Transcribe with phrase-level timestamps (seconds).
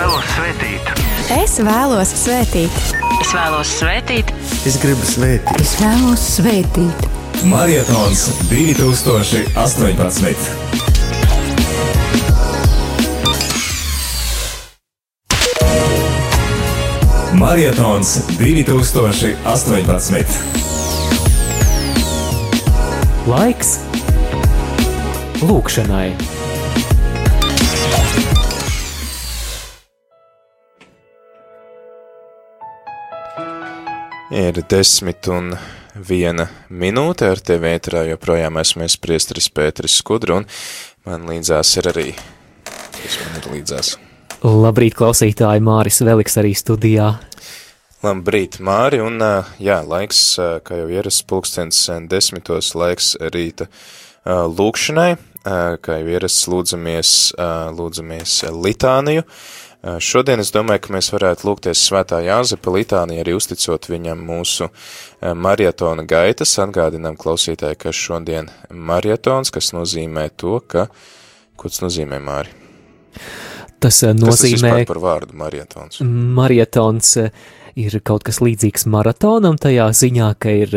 [0.00, 0.90] vēlos svētīt.
[1.34, 2.72] Es vēlos svētīt.
[3.20, 4.30] Es vēlos svētīt.
[4.68, 5.60] Es gribu svētīt.
[5.60, 6.96] Es vēlos svētīt.
[7.50, 10.40] Marietons 2018.
[17.40, 20.24] Marietons 2018.
[23.28, 23.76] Laiks
[25.44, 26.39] lūkšanai.
[34.30, 35.56] Ir desmit un
[36.06, 40.44] viena minūte ar tevi ētrā, joprojām esmu es priesteris Pēteris Skudru, un
[41.02, 42.04] man līdzās ir arī,
[42.94, 43.90] kas man ir līdzās.
[44.46, 47.08] Labrīt, klausītāji, Māris Veliks arī studijā.
[48.06, 49.18] Labrīt, Māri, un
[49.58, 50.22] jā, laiks,
[50.62, 53.66] kā jau ierasts pulkstens desmitos, laiks rīta
[54.30, 55.08] lūkšanai,
[55.82, 57.16] kā jau ierasts lūdzamies,
[57.74, 59.26] lūdzamies litāniju,
[59.80, 64.68] Šodien es domāju, ka mēs varētu lūgties svētā Jāzepa litānija arī uzticot viņam mūsu
[65.40, 70.90] marietona gaitas, atgādinām klausītāji, ka šodien marietons, kas nozīmē to, ka,
[71.56, 72.52] ko tas nozīmē, Māri?
[73.80, 76.02] Tas nozīmē, kas tas par vārdu marietons?
[76.04, 77.16] Marietons
[77.80, 80.76] ir kaut kas līdzīgs maratonam tajā ziņā, ka ir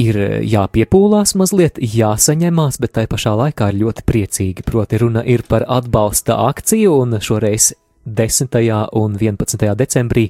[0.00, 4.66] ir jāpiepūlās mazliet, jāsaņemās, bet tai pašā laikā ir ļoti priecīgi.
[4.66, 7.72] Proti, runa ir par atbalsta akciju, un šoreiz
[8.04, 8.48] 10.
[8.92, 9.74] un 11.
[9.74, 10.28] decembrī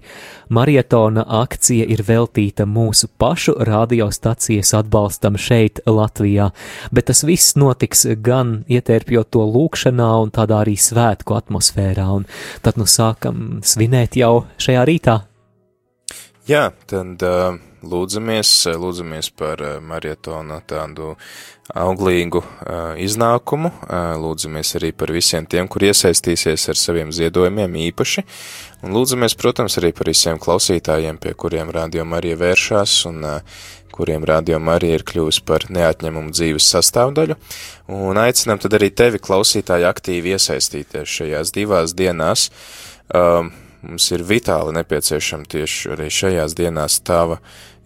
[0.49, 6.51] marietona akcija ir veltīta mūsu pašu radiostacijas atbalstam šeit, Latvijā,
[6.95, 12.27] bet tas viss notiks gan ietērpjot to lūkšanā un tādā arī svētku atmosfērā, un
[12.63, 15.21] tad nu sākam svinēt jau šajā rītā.
[16.45, 17.55] Jā, tad uh,
[17.89, 21.15] lūdzamies, lūdzamies par marietona tādu
[21.73, 28.27] auglīgu uh, iznākumu, uh, lūdzamies arī par visiem tiem, kur iesaistīsies ar saviem ziedojumiem īpaši,
[28.85, 33.65] un lūdzamies, protams, arī par visiem klausītājiem, pie kuriem radio Marija vēršās un uh,
[33.97, 37.41] kuriem radio Marija ir kļuvusi par neatņemumu dzīves sastāvdaļu,
[38.05, 42.51] un aicinām tad arī tevi klausītāji aktīvi iesaistīties šajās divās dienās,
[43.17, 43.49] uh,
[43.85, 47.41] mums ir vitāli nepieciešama tieši arī šajās dienās tava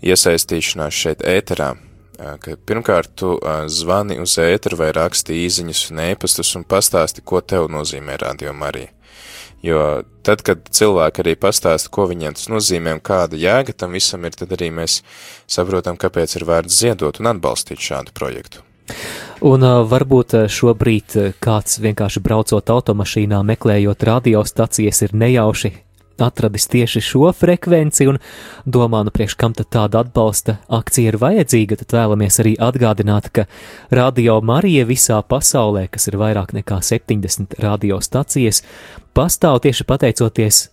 [0.04, 1.72] iesaistīšanās šeit ēterā,
[2.18, 3.34] ka pirmkārt tu
[3.70, 8.94] zvani uz ēteru vai raksti īziņas un ēpastus un pastāsti, ko tev nozīmē radio Marija.
[9.62, 14.22] Jo tad, kad cilvēki arī pastāsta, ko viņiem tas nozīmē un kāda jēga tam visam
[14.28, 15.00] ir, tad arī mēs
[15.50, 18.62] saprotam, kāpēc ir vērts ziedot un atbalstīt šādu projektu.
[19.44, 25.74] Un uh, varbūt šobrīd kāds vienkārši braucot automašīnā, meklējot radiostacijas, ir nejauši
[26.24, 28.18] atradis tieši šo frekvenci un
[28.66, 33.46] domā, nu priekš kam tad tāda atbalsta akcija ir vajadzīga, tad vēlamies arī atgādināt, ka
[33.94, 38.62] Radio Marija visā pasaulē, kas ir vairāk nekā 70 radiostacijas,
[39.16, 40.66] pastāv tieši pateicoties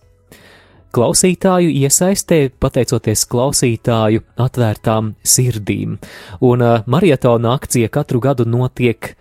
[0.96, 5.98] klausītāju iesaistē, pateicoties klausītāju atvērtām sirdīm.
[6.46, 9.12] Un uh, marietona akcija katru gadu notiek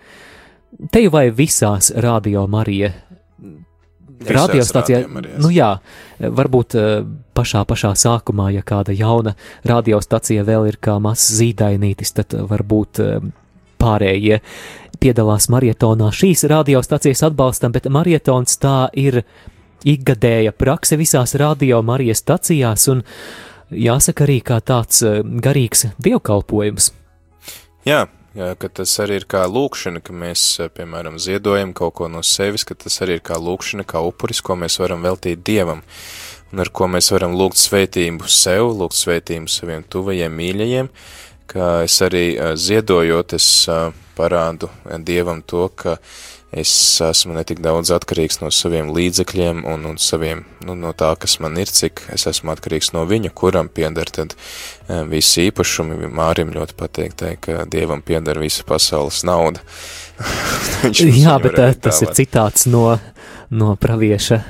[0.91, 2.93] te vai visās Radio Marija
[4.23, 5.01] radiostācijā,
[5.41, 5.71] nu jā,
[6.19, 6.91] varbūt eh,
[7.35, 9.35] pašā, pašā sākumā, ja kāda jauna
[9.67, 13.17] radiostacija vēl ir kā mazs zīdainītis, tad varbūt eh,
[13.81, 14.39] pārējie
[15.01, 19.23] piedalās marietonā šīs radiostacijas atbalstam, bet marietons tā ir
[19.85, 23.03] ikgadēja prakse visās radio Marijas stacijās un
[23.69, 26.91] jāsaka arī kā tāds eh, garīgs dievkalpojums.
[27.85, 28.05] Jā,
[28.35, 30.43] ka tas arī ir kā lūkšana, ka mēs,
[30.75, 34.57] piemēram, ziedojam kaut ko no sevis, ka tas arī ir kā lūkšana, kā upuris, ko
[34.59, 35.83] mēs varam veltīt Dievam,
[36.51, 40.91] un ar ko mēs varam lūgt svētību sev, lūgt svētību saviem tuvajiem mīļajiem,
[41.51, 42.25] ka es arī
[42.59, 43.49] ziedojot, es
[44.17, 44.71] parādu
[45.07, 45.95] Dievam to, ka
[46.55, 46.71] es
[47.03, 51.57] esmu netik daudz atkarīgs no saviem līdzekļiem un, un saviem, nu, no tā, kas man
[51.59, 56.09] ir, cik es esmu atkarīgs no viņa, kuram pieder tad eh, visi īpašumi.
[56.15, 59.63] Mārim ļoti patīk teikt, ka Dievam pieder visa pasaules nauda.
[60.95, 62.87] Jā, bet tā, eh, tas ir citāts no,
[63.51, 64.43] no pravieša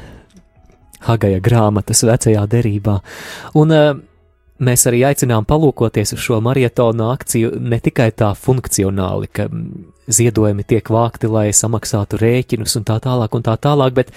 [1.05, 2.95] Hagaja grāmatas vecajā derībā.
[3.61, 3.91] Un uh,
[4.65, 9.47] mēs arī aicinām palūkoties uz šo marietonu akciju ne tikai tā funkcionāli, ka
[10.07, 14.11] ziedojumi tiek vākti, lai samaksātu rēķinus un tā tālāk un tā tālāk, bet,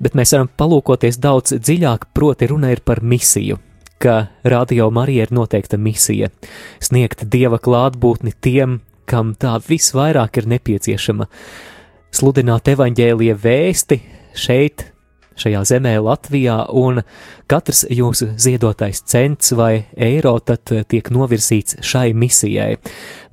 [0.00, 3.58] bet mēs varam palūkoties daudz dziļāk, proti runa ir par misiju,
[4.00, 6.30] ka Radio Marija ir noteikta misija-
[6.86, 11.26] sniegt Dieva klātbūtni tiem, kam tā visvairāk ir nepieciešama,
[12.12, 14.00] sludināt evaņģēlie vēsti
[14.34, 14.86] šeit,
[15.40, 17.00] šajā zemē Latvijā, un
[17.50, 22.76] katrs jūsu ziedotais cents vai eiro tad tiek novirzīts šai misijai.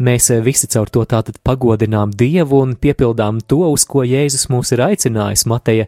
[0.04, 4.84] Mēs visi caur to tātad pagodinām Dievu un piepildām to, uz ko Jēzus mūs ir
[4.88, 5.88] aicinājis Mateja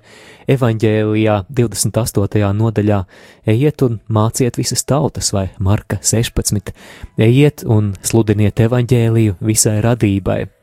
[0.49, 2.53] evaņģēlijā 28.
[2.53, 3.03] nodaļā-
[3.53, 6.73] ejiet un māciet visas tautas, vai Marka 16.
[7.17, 10.58] ejiet un sludiniet evaņģēliju visai radībai.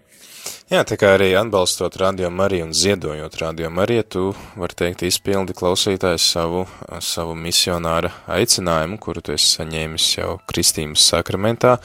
[0.66, 4.22] Jā, tā kā arī atbalstot Radio Mariju un ziedojot Radio Mariju, tu,
[4.58, 6.64] var teikt, izpildi klausītājs savu,
[7.06, 11.76] savu misionāra aicinājumu, kuru tu esi saņēmis jau kristības sakramentā,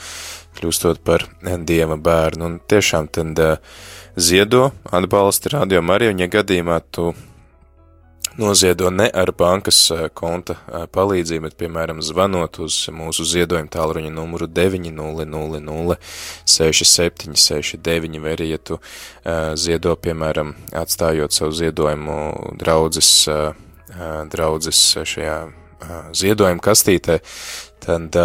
[0.57, 1.27] kļūstot par
[1.69, 2.47] Dieva bērnu.
[2.49, 3.43] Un tiešām tad
[4.17, 7.11] ziedo atbalsti Radio Mariju, un ja gadījumā tu
[8.37, 9.79] noziedo ne ar bankas
[10.13, 10.55] konta
[10.95, 15.97] palīdzību, bet, piemēram, zvanot uz mūsu ziedojumu tālruņa numuru 900
[16.45, 18.79] 6769, vai arī, ja tu
[19.59, 22.19] ziedo, piemēram, atstājot savu ziedojumu
[22.61, 23.11] draudzes,
[24.31, 25.37] draudzes šajā
[26.15, 27.19] ziedojuma kastītē,
[27.81, 28.15] tad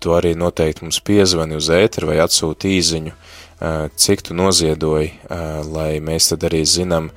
[0.00, 3.12] tu arī noteikti mums piezvani uz ēteru vai atsūti īziņu,
[3.94, 5.12] cik tu noziedoji,
[5.70, 7.10] lai mēs tad arī zinām,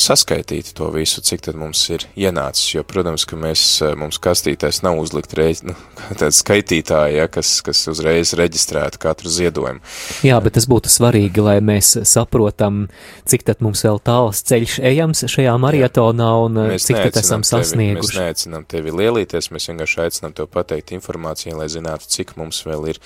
[0.00, 3.62] saskaitīt to visu, cik tad mums ir ienācis, jo, protams, ka mēs,
[3.98, 5.76] mums kastītais nav uzlikt reiz, nu,
[6.20, 9.82] tāds skaitītāji, ja, kas, kas uzreiz reģistrētu katru ziedojumu.
[10.26, 12.86] Jā, bet tas būtu svarīgi, lai mēs saprotam,
[13.30, 17.52] cik tad mums vēl tāls ceļš ejams šajā marietonā un mēs cik tad esam tevi,
[17.54, 18.00] sasnieguši.
[18.10, 22.92] Mēs neaicinām tevi lielīties, mēs vienkārši aicinām tev pateikt informāciju, lai zinātu, cik mums vēl
[22.94, 23.00] ir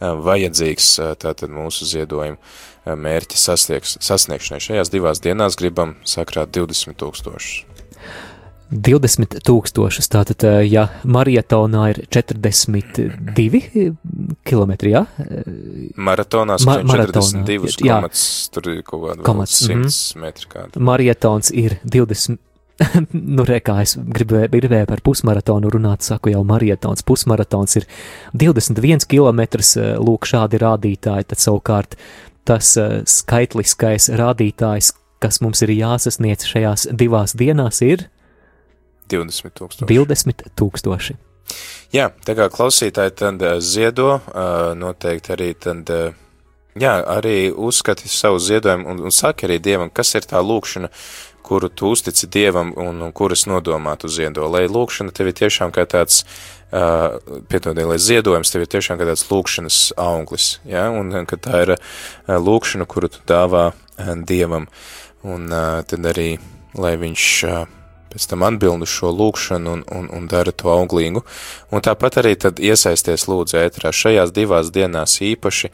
[0.00, 2.40] vajadzīgs tātad mūsu ziedojumu
[2.84, 4.62] mērķa sasniegšanai.
[4.62, 7.62] Šajās divās dienās gribam sakrāt 20 tūkstošus.
[8.74, 13.60] 20 tūkstošus, tātad, ja marietonā ir 42
[14.46, 15.04] km, jā?
[15.94, 18.00] Maratonā Ma 42, jā.
[18.00, 20.24] komats, tur ir kaut kāda Komats, 100 mhm.
[20.24, 20.82] metri kāda.
[20.90, 22.40] Marietons ir 20.
[23.36, 27.04] nu, re, kā es gribēju, gribēju par pusmaratonu runāt, saku jau marietons.
[27.06, 27.86] Pusmaratons ir
[28.34, 29.44] 21 km,
[30.02, 31.94] lūk, šādi rādītāji, tad savukārt
[32.48, 34.92] tas uh, skaitliskais rādītājs,
[35.22, 38.08] kas mums ir jāsasniedz šajās divās dienās, ir
[39.12, 39.88] 20 tūkstoši.
[39.90, 41.16] 20 tūkstoši.
[41.94, 45.90] Jā, tā kā klausītāji tad uh, ziedo, uh, noteikti arī tad,
[46.80, 50.90] jā, arī uzskati savu ziedojumu un, un saki arī Dievam, kas ir tā lūkšana,
[51.44, 56.24] kuru tu uztici Dievam un, un kuras nodomātu ziedo, lai lūkšana tevi tiešām kā tāds,
[56.24, 61.76] uh, pietodiet, lai ziedojums tevi tiešām kā tāds lūkšanas auglis, ja, un ka tā ir
[61.76, 61.78] uh,
[62.34, 64.66] lūkšana, kuru tu dāvā uh, Dievam,
[65.22, 66.34] un uh, tad arī,
[66.74, 67.64] lai viņš uh,
[68.14, 71.24] pēc tam atbild uz šo lūkšanu un, un, un dara to auglīgu.
[71.74, 73.90] Un tāpat arī tad iesaisties lūdzu ēterā.
[73.90, 75.72] Šajās divās dienās īpaši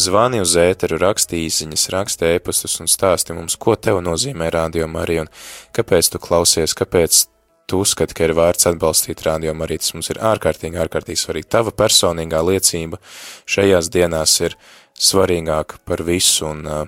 [0.00, 5.26] zvani uz ēteru, raksti īziņas, raksti ēpastus un stāsti mums, ko tev nozīmē Radio Marija
[5.26, 5.32] un
[5.76, 7.26] kāpēc tu klausies, kāpēc
[7.72, 9.82] tu uzskati, ka ir vērts atbalstīt Radio Mariju.
[9.82, 11.50] Tas mums ir ārkārtīgi, ārkārtīgi svarīgi.
[11.56, 13.00] Tava personīgā liecība
[13.48, 14.58] šajās dienās ir
[15.00, 16.82] svarīgāka par visu un uh,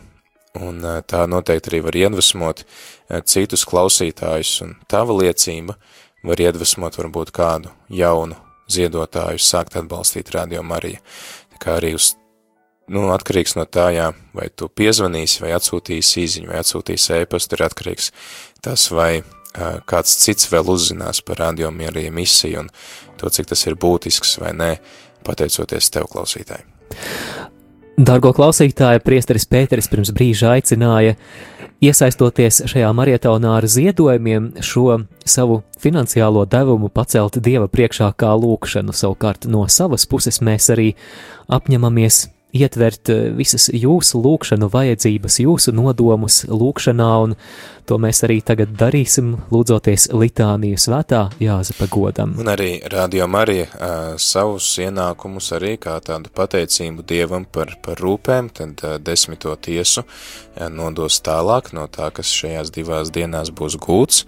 [0.61, 2.65] un tā noteikti arī var iedvesmot
[3.27, 5.77] citus klausītājus, un tava liecība
[6.25, 8.39] var iedvesmot varbūt kādu jaunu
[8.71, 11.03] ziedotāju sākt atbalstīt Radio Mariju.
[11.55, 12.15] Tā kā arī uz,
[12.89, 17.67] nu, atkarīgs no tā, jā, vai tu piezvanīsi, vai atsūtīsi īziņu, vai atsūtīsi ēpastu, ir
[17.67, 18.13] atkarīgs
[18.65, 19.25] tas, vai
[19.87, 22.71] kāds cits vēl uzzinās par Radio Mariju misiju un
[23.21, 24.71] to, cik tas ir būtisks vai nē,
[25.27, 26.67] pateicoties tev klausītāji.
[27.95, 31.15] Dargo klausītāji, priesteris Pēteris pirms brīža aicināja
[31.85, 38.95] iesaistoties šajā marietonā ar ziedojumiem šo savu finansiālo devumu pacelt Dieva priekšā kā lūkšanu.
[38.95, 40.91] Savukārt no savas puses mēs arī
[41.47, 47.35] apņemamies ietvert visas jūsu lūkšanu vajadzības, jūsu nodomus lūkšanā, un
[47.89, 52.35] to mēs arī tagad darīsim, lūdzoties litāniju svētā Jāzepa godam.
[52.41, 58.51] Un arī Radio Marija uh, savus ienākumus arī kā tādu pateicību Dievam par, par rūpēm,
[58.57, 64.25] tad uh, desmito tiesu uh, nodos tālāk no tā, kas šajās divās dienās būs gūts,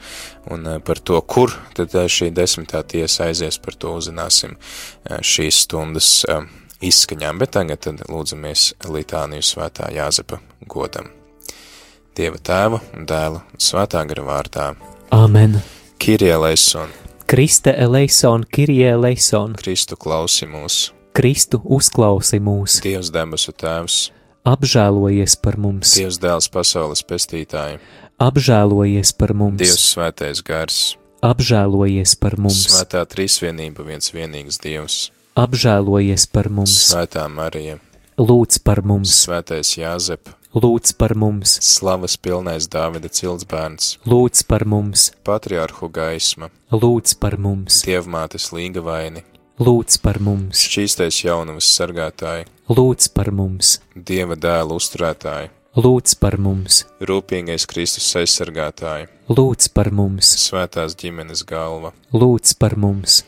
[0.52, 5.20] un uh, par to, kur tad uh, šī desmitā tiesa aizies, par to uzzināsim uh,
[5.24, 6.44] šīs stundas uh,
[6.90, 11.10] izskaņām, bet tagad tad lūdzamies litāniju svētā Jāzepa godam.
[12.16, 14.70] Dieva tēva un dēla un svētā gara vārtā.
[15.12, 15.60] Āmen!
[15.98, 16.90] Kirie leison,
[17.26, 20.76] Kriste eleison, Kirie eleison, Kristu klausi mūs,
[21.16, 23.96] Kristu uzklausi mūs, Dievs debesu tēvs,
[24.46, 27.80] apžēlojies par mums, Dievs dēls pasaules pestītāji,
[28.22, 30.80] apžēlojies par mums, Dievs svētais gars,
[31.24, 35.00] apžēlojies par mums, svētā trīsvienība viens vienīgs Dievs,
[35.36, 37.76] apžēlojies par mums, svētā Marija,
[38.16, 45.10] lūdz par mums, Svētais Jāzep, lūdz par mums, slavas pilnais Dāvida ciltsbērns, lūdz par mums,
[45.28, 49.26] patriarhu gaisma, lūdz par mums, dievmātes līgavaini,
[49.60, 56.86] lūdz par mums, šķīstais jaunavas sargātāji, lūdz par mums, dieva dēla uzturētāji, lūdz par mums,
[57.04, 63.20] rūpīgais Kristus aizsargātāji, lūdz par mums, svētās ģimenes galva, lūdz par mums,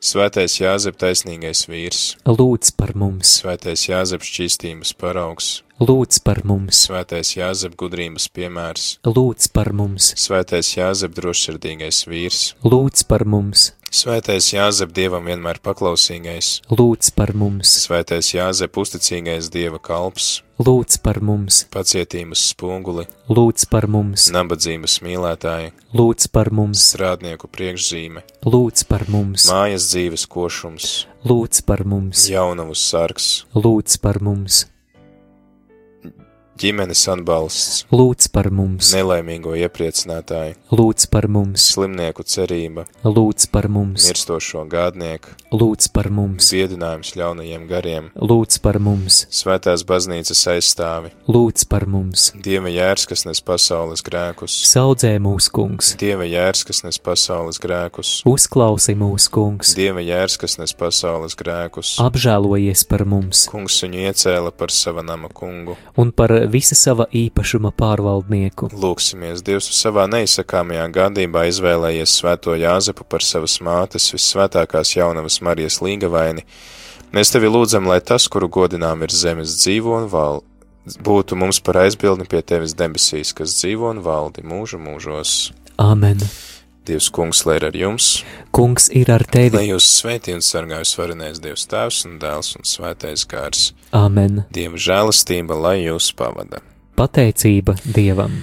[0.00, 7.34] svētais Jāzep taisnīgais vīrs, lūdz par mums, svētais Jāzep šķīstības paraugs, lūdz par mums, svētais
[7.36, 14.96] Jāzep gudrības piemērs, lūdz par mums, svētais Jāzep drošsirdīgais vīrs, lūdz par mums, svētais Jāzep
[14.96, 22.42] dievam vienmēr paklausīgais, lūdz par mums, svētais Jāzep uzticīgais dieva kalps, lūdz par mums, pacietības
[22.52, 29.88] spoguli, lūdz par mums, nabadzības mīlētāji, lūdz par mums, strādnieku priekšzīme, lūdz par mums, mājas
[29.92, 30.90] dzīves košums,
[31.24, 34.66] lūdz par mums, jaunavu sargs, lūdz par mums,
[36.60, 44.04] ģimenes atbalsts, lūdz par mums, nelaimīgo iepriecinātāju, lūdz par mums, slimnieku cerība, lūdz par mums,
[44.04, 51.64] mirstošo gādnieku, lūdz par mums, dziedinājums ļaunajiem gariem, lūdz par mums, svētās baznīcas aizstāvi, lūdz
[51.70, 57.00] par mums, dieva jērs, kas nes pasaules grēkus, saudzē mūs, kungs, dieva jērs, kas nes
[57.00, 63.46] pasaules grēkus, uzklausi mūs, kungs, dieva jērs, kas nes pasaules grēkus, apžēlojies par mums.
[63.50, 65.78] Kungs viņu iecēla par sava nama kungu.
[65.96, 68.70] un par visa sava īpašuma pārvaldnieku.
[68.74, 76.46] Lūksimies, Dievs savā neizsakāmajā gādībā izvēlējies svēto Jāzepu par savas mātes vissvētākās jaunavas Marijas līgavaini.
[77.16, 80.44] Mēs tevi lūdzam, lai tas, kuru godinām ir zemes dzīvo un val,
[81.02, 85.52] būtu mums par aizbildni pie tevis debesīs, kas dzīvo un valdi mūžu mūžos.
[85.80, 86.22] Āmen!
[86.90, 88.06] Dievs kungs, lai ir ar jums,
[88.50, 89.54] Kungs ir ar tevi!
[89.54, 93.68] lai jūs sveitī un sargājas varenais Dievs tēvs un dēls un svētais gārs.
[93.94, 94.42] Āmen!
[94.50, 96.58] Dieva žēlastība, lai jūs pavada.
[96.98, 98.40] Pateicība Dievam!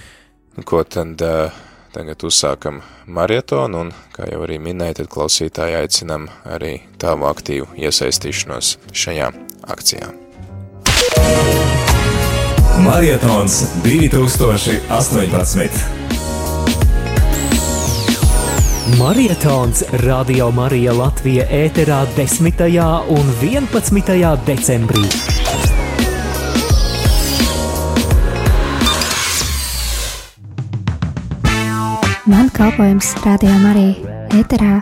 [0.65, 1.51] Ko tad uh,
[1.93, 8.77] tagad uzsākam marietonu, un, kā jau arī minēja, tad klausītāji aicinam arī tavu aktīvu iesaistīšanos
[8.95, 9.27] šajā
[9.75, 10.07] akcijā.
[12.87, 16.06] Marietons 2018.
[18.95, 22.61] Marietons Radio Marija Latvija ēterā 10.
[23.11, 24.37] un 11.
[24.47, 25.01] decembrī.
[32.31, 33.89] Man kalpojums rādījumā arī
[34.39, 34.77] ēterā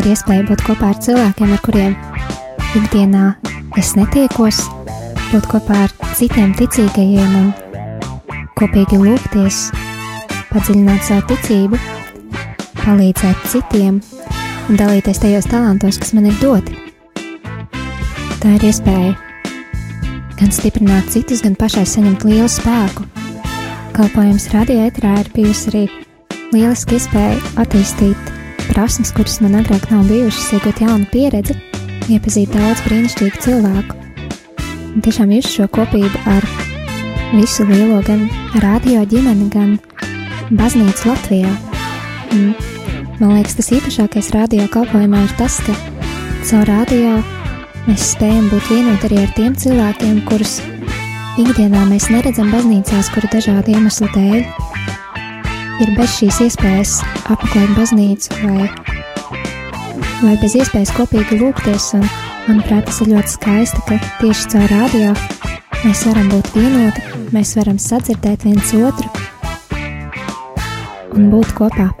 [0.00, 1.98] ir iespēja būt kopā ar cilvēkiem, ar kuriem
[2.80, 3.26] ikdienā
[3.76, 4.62] es netiekos,
[5.34, 7.52] būt kopā ar citiem ticīgajiem un
[8.56, 9.68] kopīgi lūgties,
[10.48, 11.82] padziļināt savu ticību,
[12.84, 14.00] palīdzēt citiem
[14.68, 16.76] un dalīties tajos talantos, kas man ir doti.
[18.42, 19.14] Tā ir iespēja
[20.38, 23.06] gan stiprināt citus, gan pašai saņemt lielu spēku.
[23.94, 25.84] Kalpojums radioetrā ir bijusi arī
[26.52, 28.32] lieliski iespēja attīstīt
[28.72, 31.56] prasmes, kuras man agrāk nav bijušas, iegūt jaunu pieredzi,
[32.12, 34.00] iepazīt daudz brīnišķīgu cilvēku.
[34.94, 36.46] Un tiešām jūs šo kopību ar
[37.34, 38.28] visu lielo gan
[38.62, 39.76] radio ģimeni, gan
[40.54, 41.50] baznīcu Latvijā.
[42.34, 42.52] Un,
[43.20, 45.74] man liekas, tas īpašākais radio kalpojumā ir tas, ka
[46.48, 47.16] caur radio
[47.86, 50.58] mēs spējam būt vienoti arī ar tiem cilvēkiem, kurus
[51.40, 54.40] ikdienā mēs neredzam baznīcās, kuru dažādu iemeslu dēļ
[55.84, 56.94] ir bez šīs iespējas
[57.32, 58.68] apmeklēt baznīcu vai,
[60.22, 61.90] vai bez iespējas kopīgi lūgties.
[61.98, 62.06] Un,
[62.48, 65.12] manuprāt, tas ir ļoti skaisti, ka tieši caur radio
[65.84, 69.10] mēs varam būt vienoti, mēs varam sadzirdēt viens otru
[71.14, 71.92] un būt kopā.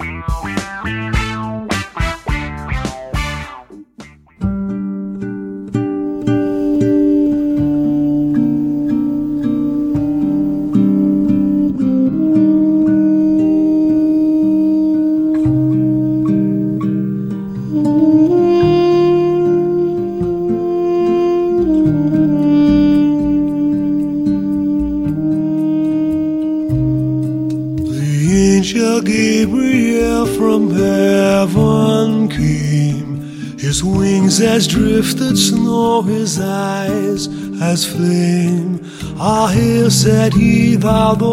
[40.84, 41.23] pedal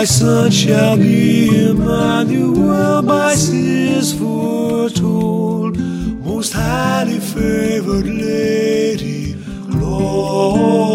[0.00, 5.76] Thy son shall be Emmanuel, by his foretold.
[5.76, 9.34] Most highly favored lady,
[9.70, 10.89] Gloria.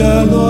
[0.00, 0.49] shadow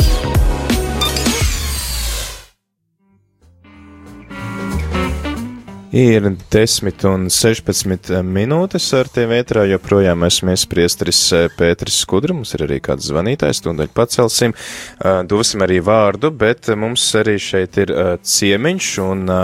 [5.91, 11.19] Ir 10 un 16 minūtes ar tevi ētrā, joprojām esmu iespriestris
[11.57, 14.55] Pēteris Skudra, mums ir arī kāds zvanītājs, tūdaļ pacelsim,
[15.03, 17.91] Ā, dosim arī vārdu, bet mums arī šeit ir
[18.23, 19.35] ciemiņš, un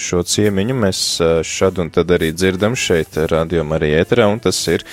[0.00, 1.04] šo ciemiņu mēs
[1.44, 4.86] šad un tad arī dzirdam šeit rādījumā arī ētrā, un tas ir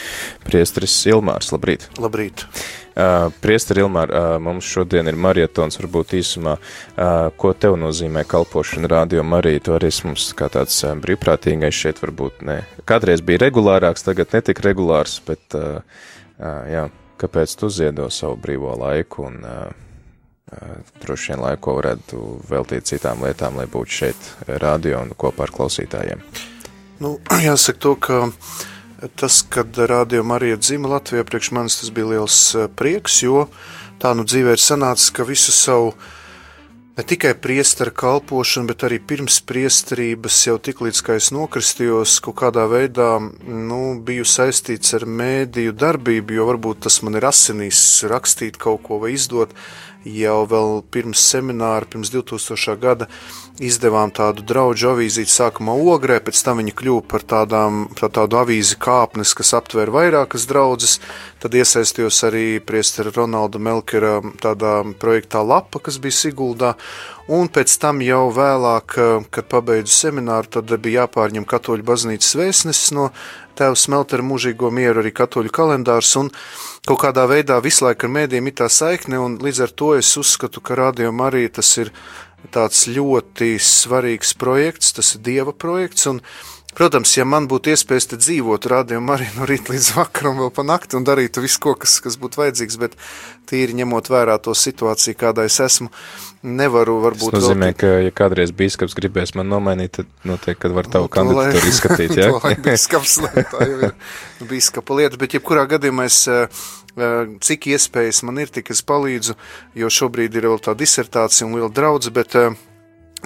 [0.44, 1.56] priestris Ilmārs.
[1.56, 1.88] Labrīt!
[1.96, 2.44] Labrīt!
[2.94, 8.92] Uh, Priester Ilmār, uh, mums šodien ir marietons, varbūt īsumā, uh, ko tev nozīmē kalpošana
[8.92, 12.60] rādio Marija, tu arī esi mums kā tāds brīvprātīgais šeit varbūt ne.
[12.86, 15.58] Kādreiz bija regulārāks, tagad netik regulārs, bet,
[16.70, 16.84] jā,
[17.22, 19.42] kāpēc tu ziedo savu brīvo laiku un
[21.02, 24.30] droši vien laiku, varētu veltīt citām lietām, lai būtu šeit
[24.62, 26.22] rādio un kopā ar klausītājiem?
[27.02, 27.18] Nu,
[27.48, 28.22] jāsaka to, ka
[29.20, 33.48] tas, kad rādījuma arī dzima Latvijā, priekš manis tas bija liels eh, prieks, jo
[34.02, 35.94] tā nu dzīvē ir sanācis, ka visu savu
[36.98, 42.38] ne tikai priestera kalpošanu, bet arī pirms priesterības jau tik līdz kā es nokristījos, kaut
[42.44, 48.60] kādā veidā nu, biju saistīts ar mēdīju darbību, jo varbūt tas man ir asinīs rakstīt
[48.62, 49.56] kaut ko vai izdot.
[50.04, 52.76] Jau vēl pirms semināra, pirms 2000.
[52.76, 53.08] gada
[53.64, 58.76] izdevām tādu draugu avīzīti, sākumā ogrē, pēc tam viņa kļuva par tādām, tā tādu avīzi
[58.84, 60.98] kāpnes, kas aptver vairākas draudzes.
[61.40, 66.74] Tad iesaistījos arī priestera Ronalda Melkera tādā projektā Lapa, kas bija Siguldā.
[67.32, 68.98] Un pēc tam jau vēlāk,
[69.32, 73.12] kad pabeidzu semināru, tad bija jāpārņem katoļu baznīcas vēstnesis no
[73.58, 76.14] tēva Smeltera mūžīgo mieru, arī katoļu kalendārs.
[76.20, 76.32] Un
[76.88, 80.12] kaut kādā veidā visu laiku ar mēdījiem ir tā saikne, un līdz ar to es
[80.20, 81.94] uzskatu, ka rādījumā arī tas ir
[82.54, 86.20] tāds ļoti svarīgs projekts, tas ir Dieva projekts, un,
[86.78, 90.66] protams, ja man būtu iespējas te dzīvot rādījumu arī no rīta līdz vakaram vēl pa
[90.68, 92.98] nakti un darītu visu, ko, kas, kas būtu vajadzīgs, bet
[93.50, 95.90] tīri ņemot vērā to situāciju, kādā es esmu,
[96.44, 97.36] nevaru varbūt...
[97.36, 101.10] Tas nozīmē, vēl- ka, ja kādreiz bīskaps gribēs man nomainīt, tad noteikti, kad var tavu
[101.14, 102.30] Nu, to lai- izskatīt, jā?
[102.44, 103.96] lai Bīskaps, lai tā jau ir
[104.50, 106.66] bīskapa lieta, bet jebkurā gadījumā es, eh,
[106.98, 109.38] eh, cik iespējas man ir, tik es palīdzu,
[109.80, 112.56] jo šobrīd ir vēl tā disertācija un liela draudze, bet eh,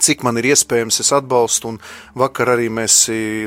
[0.01, 1.79] cik man ir iespējams, es atbalstu, un
[2.17, 2.99] vakar arī mēs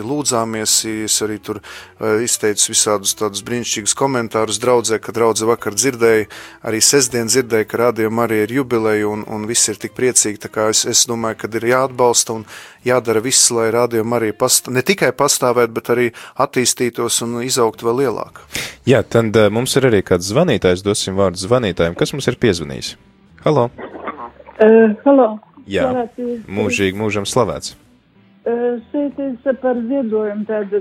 [0.07, 0.75] lūdzāmies,
[1.07, 6.27] es arī tur eh, izteicu visādus tādus brīnišķīgus komentārus draudzē, ka draudze vakar dzirdēja,
[6.67, 10.51] arī sestdien dzirdēja, ka rādījuma arī ir jubileja, un, un viss ir tik priecīgi, tā
[10.53, 12.47] kā es, es domāju, ka ir jāatbalsta un
[12.87, 16.09] jādara viss, lai rādījuma arī past, ne tikai pastāvēt, bet arī
[16.41, 18.43] attīstītos un izaugt vēl lielāk.
[18.89, 21.99] Jā, tad uh, mums ir arī kāds zvanītājs, dosim vārdu zvanītājiem.
[21.99, 22.97] Kas mums ir piezvanījis?
[23.45, 23.69] Halo!
[24.61, 25.29] Uh, halo.
[25.70, 25.87] Jā,
[26.50, 27.76] mūžīgi mūžam slavēts.
[28.90, 30.80] Šeit ir par ziedojumu tāda,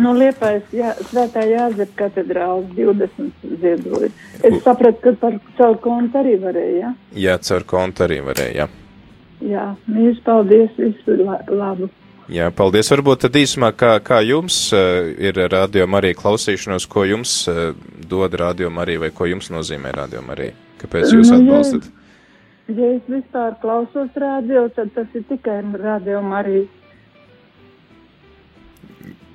[0.00, 4.10] nu, liepais, jā, svētā Jāzep katedrāls 20 ziedoja.
[4.42, 6.92] Es sapratu, ka par caur kontu arī varēja, jā?
[7.26, 8.64] Jā, caur kontu arī varēja.
[8.64, 8.70] Jā.
[9.42, 11.90] Jā, mīļš, paldies, visu la labu.
[12.32, 12.88] Jā, paldies.
[12.92, 17.72] Varbūt tad īsumā, kā, kā jums uh, ir rādījuma arī klausīšanos, ko jums uh,
[18.08, 20.52] dod rādījuma arī vai ko jums nozīmē rādījuma arī?
[20.80, 21.90] Kāpēc jūs Nu, atbalstat?
[22.70, 26.62] Ja es vispār klausos rādio, tad tas ir tikai rādio arī.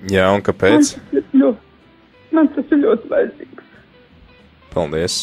[0.07, 0.93] Jā, un Man kāpēc?
[0.93, 1.57] tas ir ļoti,
[2.37, 3.73] man tas ir ļoti vajadzīgs.
[4.73, 5.17] Paldies!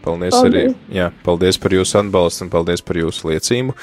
[0.00, 0.70] Paldies, Paldies.
[0.72, 3.74] arī jā, paldies par jūsu atbalstu un paldies par jūsu liecību.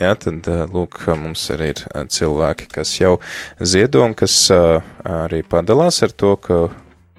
[0.00, 1.82] Jā, tad, lūk, mums arī ir
[2.16, 3.18] cilvēki, kas jau
[3.60, 6.62] ziedo un kas arī padalās ar to, ka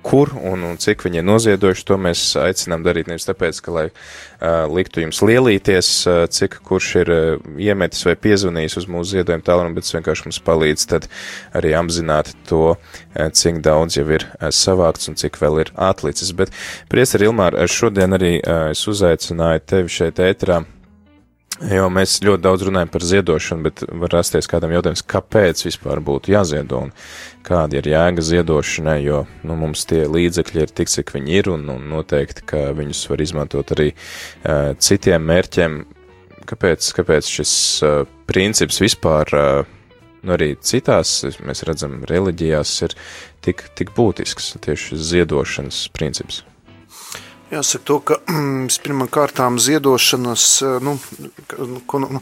[0.03, 3.85] kur un, un cik viņi ir noziedojuši, to mēs aicinām darīt nevis tāpēc, ka, lai
[3.91, 9.45] uh, liktu jums lielīties, uh, cik kurš ir uh, iemetis vai piezvanījis uz mūsu ziedojumu
[9.47, 11.07] tālruni, bet vienkārši mums palīdz tad
[11.57, 16.33] arī apzināt to, uh, cik daudz jau ir uh, savākts un cik vēl ir atlicis.
[16.37, 16.53] Bet,
[16.91, 20.63] priester Ilmār, šodien arī uh, es uzaicināju tevi šeit ētrā.
[21.69, 26.34] Jo mēs ļoti daudz runājam par ziedošanu, bet var rasties kādam jautājums, kāpēc vispār būtu
[26.34, 26.93] jāziedo un
[27.45, 31.67] kāda ir jēga ziedošanai, jo nu, mums tie līdzekļi ir tik, cik viņi ir, un,
[31.69, 35.78] un noteikti, ka viņus var izmantot arī uh, citiem mērķiem.
[36.50, 37.54] Kāpēc, kāpēc šis
[37.86, 42.97] uh, princips vispār, uh, nu arī citās, mēs redzam, reliģijās ir
[43.45, 46.41] tik, tik būtisks, tieši ziedošanas princips?
[47.51, 48.15] Jāsaka to, ka
[48.83, 50.95] pirmām kārtām ziedošanas, eh, nu,
[51.83, 52.21] ko, nu,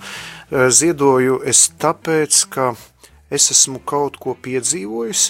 [0.50, 2.72] eh, ziedoju es tāpēc, ka
[3.30, 5.28] es esmu kaut ko piedzīvojis,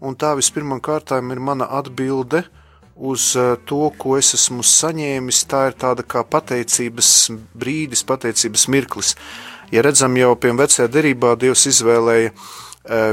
[0.00, 2.46] un tā vispirmām kārtām ir mana atbilde
[2.96, 5.42] uz eh, to, ko es esmu saņēmis.
[5.52, 7.12] Tā ir tāda kā pateicības
[7.52, 9.12] brīdis, pateicības mirklis.
[9.68, 12.32] Ja redzam jau pie vecajā derībā, Dievs izvēlēja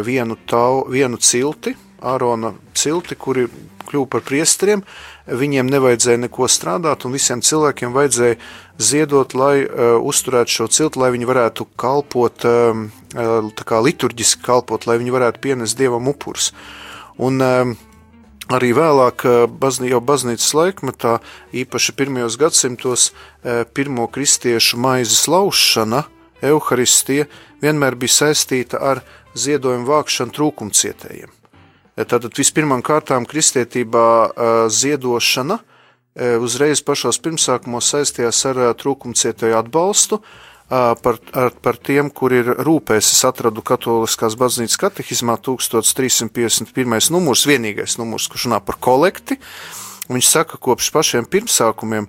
[0.04, 3.46] vienu, tau, vienu cilti, Ārona cilti, kuri
[3.90, 4.84] kļuva par priesteriem,
[5.38, 8.38] viņiem nevajadzēja neko strādāt, un visiem cilvēkiem vajadzēja
[8.82, 12.88] ziedot, lai uh, uzturētu šo ciltu, lai viņi varētu kalpot, um,
[13.66, 16.52] kā liturģiski kalpot, lai viņi varētu pienest dievam upurus.
[17.20, 17.74] Un um,
[18.50, 19.26] arī vēlāk,
[19.62, 21.18] baznī, jau baznīcas laikmetā,
[21.54, 23.10] īpaši pirmajos gadsimtos,
[23.78, 26.06] pirmo kristiešu maizes laušana,
[26.42, 27.28] evaharistija,
[27.62, 29.04] vienmēr bija saistīta ar
[29.38, 31.39] ziedojumu vākšanu trūkumcietējiem.
[32.00, 34.06] Tātad vispirmām kārtām kristietībā
[34.72, 35.58] ziedošana
[36.40, 40.22] uzreiz pašos pirmsākumos saistījās ar trūkumcietēju atbalstu,
[40.70, 43.12] par, ar, par tiem, kur ir rūpēs.
[43.18, 47.12] Es atradu Katoliskās baznīcas katehizmā 1351.
[47.12, 49.40] numurs, vienīgais numurs, kurš runā par kolekti.
[50.10, 52.08] Viņš saka, kopš pašiem pirmsākumiem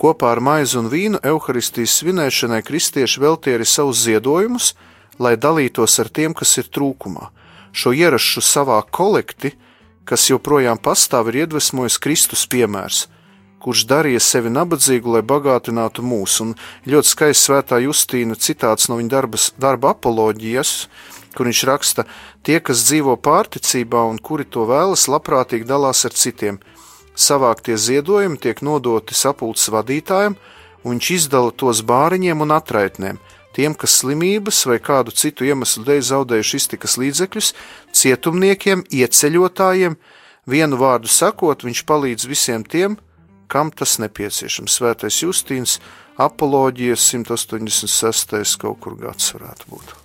[0.00, 4.72] kopā ar maizi un vīnu evaharistijas svinēšanai kristieši veltīja arī savus ziedojumus,
[5.18, 7.32] lai dalītos ar tiem, kas ir trūkumā
[7.72, 9.54] šo ierašu savā kolekti,
[10.04, 13.06] kas joprojām pastāv, ir iedvesmojis Kristus piemērs,
[13.62, 16.40] kurš darīja sevi nabadzīgu, lai bagātinātu mūs.
[16.44, 16.54] Un
[16.88, 20.74] ļoti skaists svētā Justīna citāts no viņa darbas, darba apoloģijas,
[21.36, 22.06] kur viņš raksta:
[22.42, 26.58] Tie, kas dzīvo pārticībā un kuri to vēlas, labprātīgi dalās ar citiem.
[27.14, 30.34] Savāktie ziedojumi tiek nodoti sapulces vadītājiem,
[30.82, 33.20] un viņš izdala tos bāriņiem un atraitnēm
[33.56, 37.52] tiem, kas slimības vai kādu citu iemeslu dēļ zaudējuši iztikas līdzekļus,
[38.02, 39.96] cietumniekiem, ieceļotājiem,
[40.48, 42.98] vienu vārdu sakot, viņš palīdz visiem tiem,
[43.52, 44.78] kam tas nepieciešams.
[44.80, 45.78] Svētais Justīns,
[46.20, 48.56] apoloģijas 186.
[48.60, 49.98] kaut kur gads varētu būt.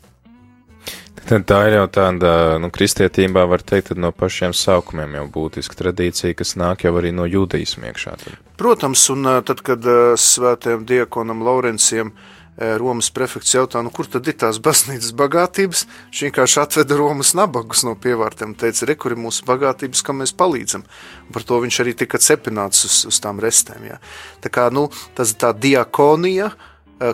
[1.28, 2.30] Tad tā ir jau tāda,
[2.62, 7.26] nu, kristietībā var teikt, no pašiem sākumiem jau būtiska tradīcija, kas nāk jau arī no
[7.28, 8.14] jūdaismu iekšā.
[8.22, 8.38] Tad.
[8.60, 9.84] Protams, un tad, kad
[10.24, 12.14] svētajam diekonam Laurenciem
[12.58, 15.84] Romas prefekts jautā, nu, kur tad ir tās baznīcas bagātības?
[16.10, 20.24] Viņš vienkārši atveda Romas nabagus no pievārtiem un teica, re, kur ir mūsu bagātības, kam
[20.24, 20.86] mēs palīdzam.
[21.28, 23.86] Un par to viņš arī tika cepināts uz, uz tām restēm.
[23.92, 24.00] Jā.
[24.42, 26.50] Tā kā, nu, tas tā diakonija,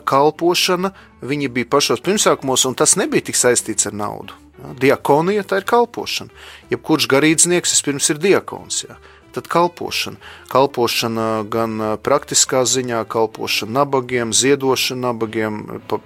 [0.07, 0.93] kalpošana,
[1.27, 4.39] viņi bija pašos pirmsākumos, un tas nebija tik saistīts ar naudu.
[4.79, 6.31] Diakonija tā ir kalpošana.
[6.71, 8.85] Jebkurš garīdznieks vispirms ir diakons.
[8.87, 8.95] Jā
[9.33, 10.17] tad kalpošana.
[10.51, 15.61] Kalpošana gan praktiskā ziņā, kalpošana nabagiem, ziedošana nabagiem,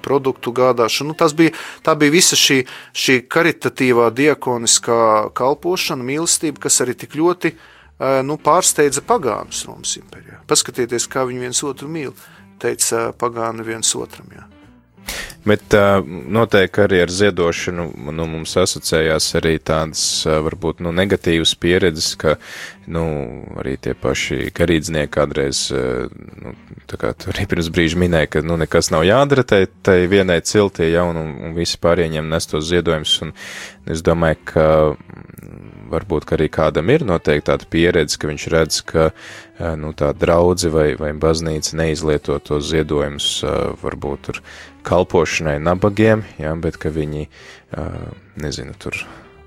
[0.05, 1.11] produktu gādāšana.
[1.11, 2.63] Nu, tas bija, tā bija visa šī,
[2.95, 5.01] šī karitatīvā diakoniskā
[5.37, 7.53] kalpošana, mīlestība, kas arī tik ļoti
[8.27, 10.43] nu, pārsteidza pagānus Romas impērijā.
[10.49, 12.13] Paskatieties, kā viņi viens otru mīl,
[12.61, 14.29] teica pagāni viens otram.
[14.35, 14.45] Jā.
[15.47, 17.85] Bet uh, noteikti arī ar ziedošanu.
[18.11, 22.35] Nu, mums asociējās arī tādas uh, varbūt nu, negatīvas pieredzes, ka
[22.91, 23.05] nu,
[23.61, 26.11] arī tie paši garīdznieki kādreiz, uh,
[26.43, 26.53] nu,
[26.91, 30.41] tā kā tu arī pirms brīža minēja, ka nu, nekas nav jādara tai, tai vienai
[30.43, 33.35] ciltī, ja, un, un visi pārējiem nes tos ziedojumus, un
[33.87, 34.69] es domāju, ka
[35.87, 39.09] varbūt arī kādam ir noteikti tāda pieredze, ka viņš redz, ka
[39.79, 43.29] nu, tā draudze vai, vai baznīca neizlieto tos ziedojumus
[43.79, 44.41] varbūt tur
[45.37, 47.27] kalpošanai nabagiem, ja, bet ka viņi,
[48.35, 48.95] nezinu, tur,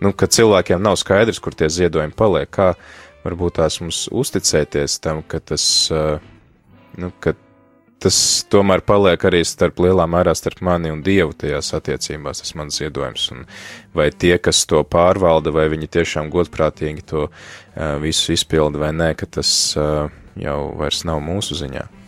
[0.00, 2.74] nu, ka cilvēkiem nav skaidrs, kur tie ziedojumi paliek, kā
[3.24, 7.34] varbūt tās mums uzticēties tam, ka tas nu, ka
[8.00, 12.78] tas tomēr paliek arī starp lielā mērā starp mani un Dievu tajās attiecībās, tas mans
[12.80, 13.26] ziedojums.
[13.34, 13.44] Un
[13.92, 19.12] vai tie, kas to pārvalda, vai viņi tiešām godprātīgi to uh, visu izpilda vai nē,
[19.20, 20.08] ka tas uh,
[20.40, 21.99] jau vairs nav mūsu ziņā.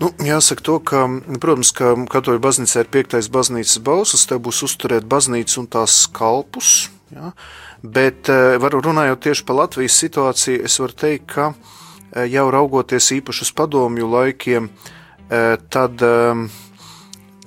[0.00, 1.04] Nu, jāsaka, to, ka,
[1.40, 6.90] protams, ka katoļu baznīcā ir piektais baznīcas bauslis, te būs uzturēt baznīcu un tās kalpus.
[7.14, 7.32] Ja?
[7.82, 8.28] Bet,
[8.60, 14.08] varu runājot tieši par Latvijas situāciju, es varu teikt, ka jau raugoties īpaši uz padomju
[14.10, 14.96] laikiem, uh,
[15.70, 16.02] tad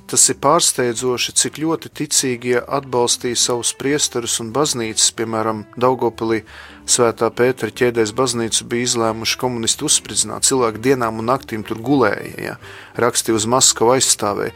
[0.10, 6.42] tas ir pārsteidzoši, cik ļoti ticīgie atbalstīja savus priesterus un baznīcas, piemēram, Daugopilī
[6.90, 12.60] Svētā Pētera ķēdēs baznīcu bija izlēmuši komunisti uzspridzināt, cilvēki dienām un naktīm tur gulēja, ja,
[12.98, 14.56] rakstīja uz Maskavu aizstāvēja.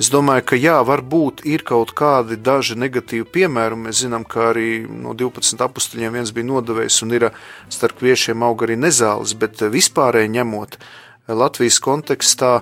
[0.00, 3.76] Es domāju, ka jā, varbūt ir kaut kādi daži negatīvi piemēri.
[3.84, 7.28] Mēs zinām, ka arī no 12 apstuļiem viens bija nodevējis un ir
[7.70, 12.60] starp kviešiem aug arī nezāles, bet vispārēji ņemot, uh, Latvijas kontekstā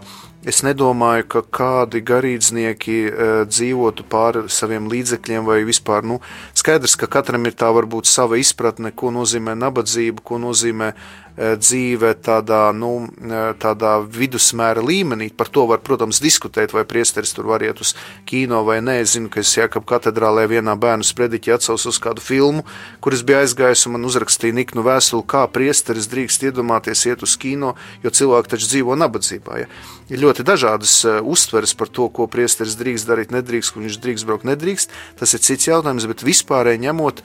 [0.49, 6.07] es nedomāju, ka kādi garīdznieki e, dzīvotu pāri saviem līdzekļiem vai vispār.
[6.07, 6.21] Nu,
[6.57, 10.95] skaidrs, ka katram ir tā varbūt sava izpratne, ko nozīmē nabadzība, ko nozīmē
[11.41, 15.31] dzīve tādā, nu, e, tādā vidusmēra līmenī.
[15.33, 17.95] Par to var, protams, diskutēt, vai priesteris tur var iet uz
[18.29, 18.99] kino vai nē.
[19.01, 22.65] Es zinu, ka es Jākab katedrālē vienā bērnu sprediķi atsauc uz kādu filmu,
[23.01, 27.37] kur es biju aizgājis un man uzrakstīja niknu vēstuli, kā priesteris drīkst iedomāties iet uz
[27.41, 27.73] kino,
[28.05, 29.63] jo cilvēki taču dzīvo nabadzībā.
[29.63, 29.71] Ja?
[30.13, 34.29] Ir ļoti dažādas uh, uztveres par to, ko priesteris drīkst darīt, nedrīkst, kur viņš drīkst
[34.29, 34.93] braukt, nedrīkst.
[35.17, 37.23] Tas ir cits jautājums, bet vispārēji ņemot,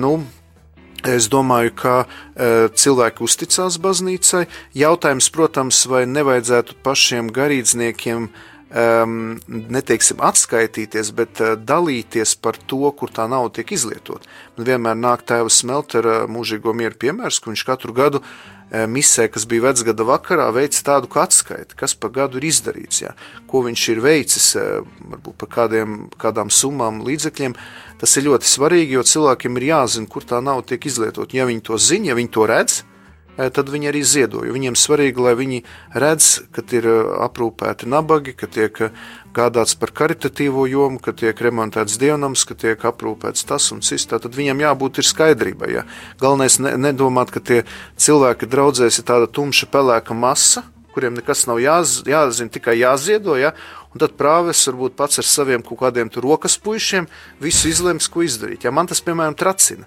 [0.00, 0.12] nu,
[1.06, 4.46] Es domāju, ka e, cilvēki uzticās baznīcai.
[4.74, 8.26] Jautājums, protams, vai nevajadzētu pašiem garīdzniekiem
[8.70, 14.26] um, neteiksim atskaitīties, bet uh, dalīties par to, kur tā nauda tiek izlietot.
[14.56, 19.46] Man vienmēr nāk tēva Smeltera mūžīgo mieru piemērs, ka viņš katru gadu uh, misē, kas
[19.48, 23.14] bija vecgada vakarā, veica tādu kā atskaiti, kas pa gadu ir izdarīts, jā,
[23.50, 24.82] ko viņš ir veicis, uh,
[25.14, 27.56] varbūt par kādiem, kādām summām, līdzekļiem.
[28.00, 31.32] Tas ir ļoti svarīgi, jo cilvēkiem ir jāzina, kur tā nauda tiek izlietot.
[31.32, 32.82] Ja viņi to zina, ja viņi to redz,
[33.36, 34.42] tad viņi arī ziedo.
[34.44, 35.62] Viņiem svarīgi, lai viņi
[35.96, 36.88] redz, ka ir
[37.26, 38.80] aprūpēti nabagi, ka tiek
[39.36, 44.08] gādāts par karitatīvo jomu, ka tiek remontēts dievnams, ka tiek aprūpēts tas un cits.
[44.08, 45.72] Tad viņam jābūt skaidrībai.
[45.74, 45.84] Ja.
[46.20, 47.64] Galvenais ne, nedomāt, ka tie
[48.00, 50.64] cilvēki draudzēs ir tāda tumša pelēka masa,
[50.96, 53.36] kuriem nekas nav jāz, jāzina, tikai jāziedo.
[53.36, 53.52] Ja.
[53.96, 57.06] Un tad prāves varbūt pats ar saviem kaut kādiem rokas puišiem
[57.40, 58.66] visu izlems, ko izdarīt.
[58.68, 59.86] Ja man tas, piemēram, tracina.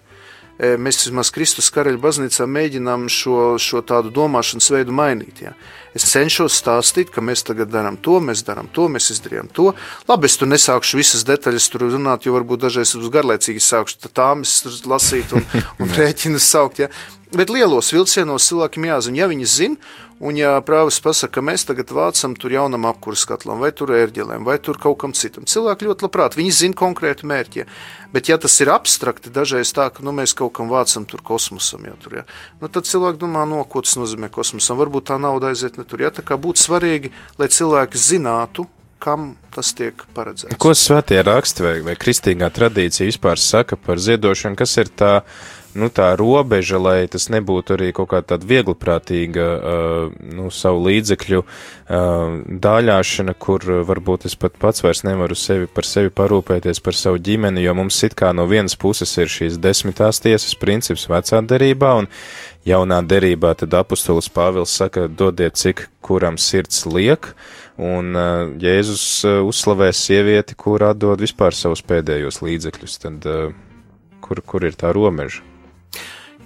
[0.57, 5.43] E, mēs vismaz Kristus karaļa baznīcā mēģinām šo, šo tādu domāšanas veidu mainīt.
[5.45, 5.53] Ja.
[5.93, 9.69] Es cenšos stāstīt, ka mēs tagad darām to, mēs darām to, mēs izdarījām to.
[10.09, 14.57] Labi, es tur nesākšu visas detaļas tur runāt, jo varbūt dažreiz būs garlaicīgi sākšu tāmas
[14.89, 15.45] lasīt un,
[15.85, 16.81] un rēķinus saukt.
[16.81, 16.89] Ja.
[17.29, 21.93] Bet lielos vilcienos cilvēkiem jāzina, ja viņi zina, Un, ja prāvis pasaka, ka mēs tagad
[21.95, 26.03] vācam tur jaunam apkurss katlam, vai tur ērģelēm, vai tur kaut kam citam, cilvēki ļoti
[26.05, 27.63] labprāt, viņi zina konkrētu mērķi.
[28.11, 31.85] Bet, ja tas ir abstrakti, dažreiz tā, ka nu, mēs kaut kam vācam tur kosmosam,
[31.87, 32.25] ja, tur, ja,
[32.59, 34.81] nu, tad cilvēki domā, no ko tas nozīmē kosmosam.
[34.81, 36.03] Varbūt tā nauda aiziet ne tur.
[36.03, 38.67] Ja, tā kā būtu svarīgi, lai cilvēki zinātu,
[38.99, 40.57] kam tas tiek paredzēts.
[40.59, 45.13] Ko svētie raksti vai, vai kristīgā tradīcija vispār saka par ziedošanu, kas ir tā
[45.77, 51.41] nu, tā robeža, lai tas nebūtu arī kaut kā tāda viegliprātīga, uh, nu, savu līdzekļu
[51.41, 57.21] uh, dāļāšana, kur varbūt es pat pats vairs nevaru sevi par sevi parūpēties par savu
[57.21, 61.93] ģimeni, jo mums it kā no vienas puses ir šīs desmitās tiesas princips vecā derībā,
[62.01, 62.09] un
[62.67, 67.33] jaunā derībā tad apustulis Pāvils saka, dodiet cik kuram sirds liek,
[67.79, 73.53] un uh, Jēzus uh, uzslavēs sievieti, kur atdod vispār savus pēdējos līdzekļus, tad uh,
[74.23, 75.48] kur, kur ir tā robeža?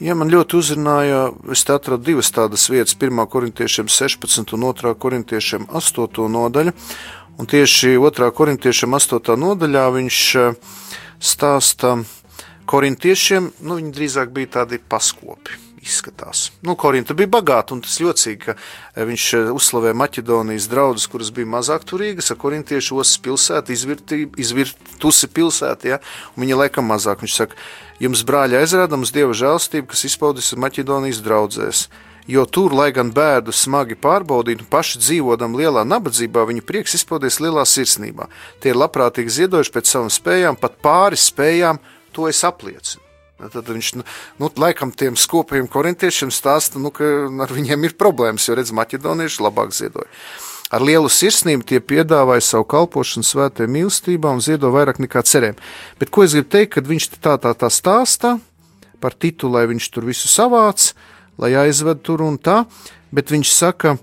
[0.01, 3.25] Ja man ļoti uzrunāja, es atradu divas tādas vietas, 1.
[3.29, 4.95] korintiešiem 16 un 2.
[4.99, 6.25] korintiešiem 8.
[6.33, 6.73] nodaļa.
[7.37, 8.31] Un tieši 2.
[8.37, 9.37] korintiešiem 8.
[9.39, 10.57] nodaļā viņš eh,
[11.21, 11.97] stāsta
[12.69, 16.47] korintiešiem, nu viņi drīzāk bija tādi paskopi izskatās.
[16.63, 21.31] Nu, Korinta bija bagāta, un tas jocīgi, ka eh, viņš eh, uzslavēja Maķedonijas draugus, kuras
[21.35, 23.75] bija mazāk turīgas, ar korintiešu ostas pilsētu,
[24.39, 25.99] izvirtusi pilsētu, ja,
[26.33, 27.23] un viņa laikam mazāk.
[27.25, 27.59] Viņš saka,
[28.03, 31.87] jums brāļi aizrādams Dieva žēlstība, kas izpaudīs Maķedonijas draudzēs.
[32.27, 37.65] Jo tur, lai gan bēdu smagi pārbaudītu, paši dzīvodam lielā nabadzībā, viņu prieks izpaudies lielā
[37.67, 38.29] sirsnībā.
[38.63, 41.81] Tie ir labprātīgi ziedojuši pēc savām spējām, pat pāris spējām,
[42.15, 43.03] to es apliecinu.
[43.43, 44.05] Tad viņš, nu,
[44.39, 47.03] nu, laikam, tiem skopiem korintiešiem stāsta, nu, ka
[47.43, 50.07] ar viņiem ir problēmas, jo, redz, maķedonieši labāk ziedoja.
[50.73, 55.59] Ar lielu sirsnību tie piedāvāja savu kalpošanu svētajā mīlestībā un ziedo vairāk nekā cerēm.
[56.01, 58.39] Bet ko es gribu teikt, kad viņš tā tā tā stāsta
[59.03, 60.93] par Titu, lai viņš tur visu savāc,
[61.37, 62.63] lai aizved tur un tā,
[63.13, 63.97] bet viņš saka,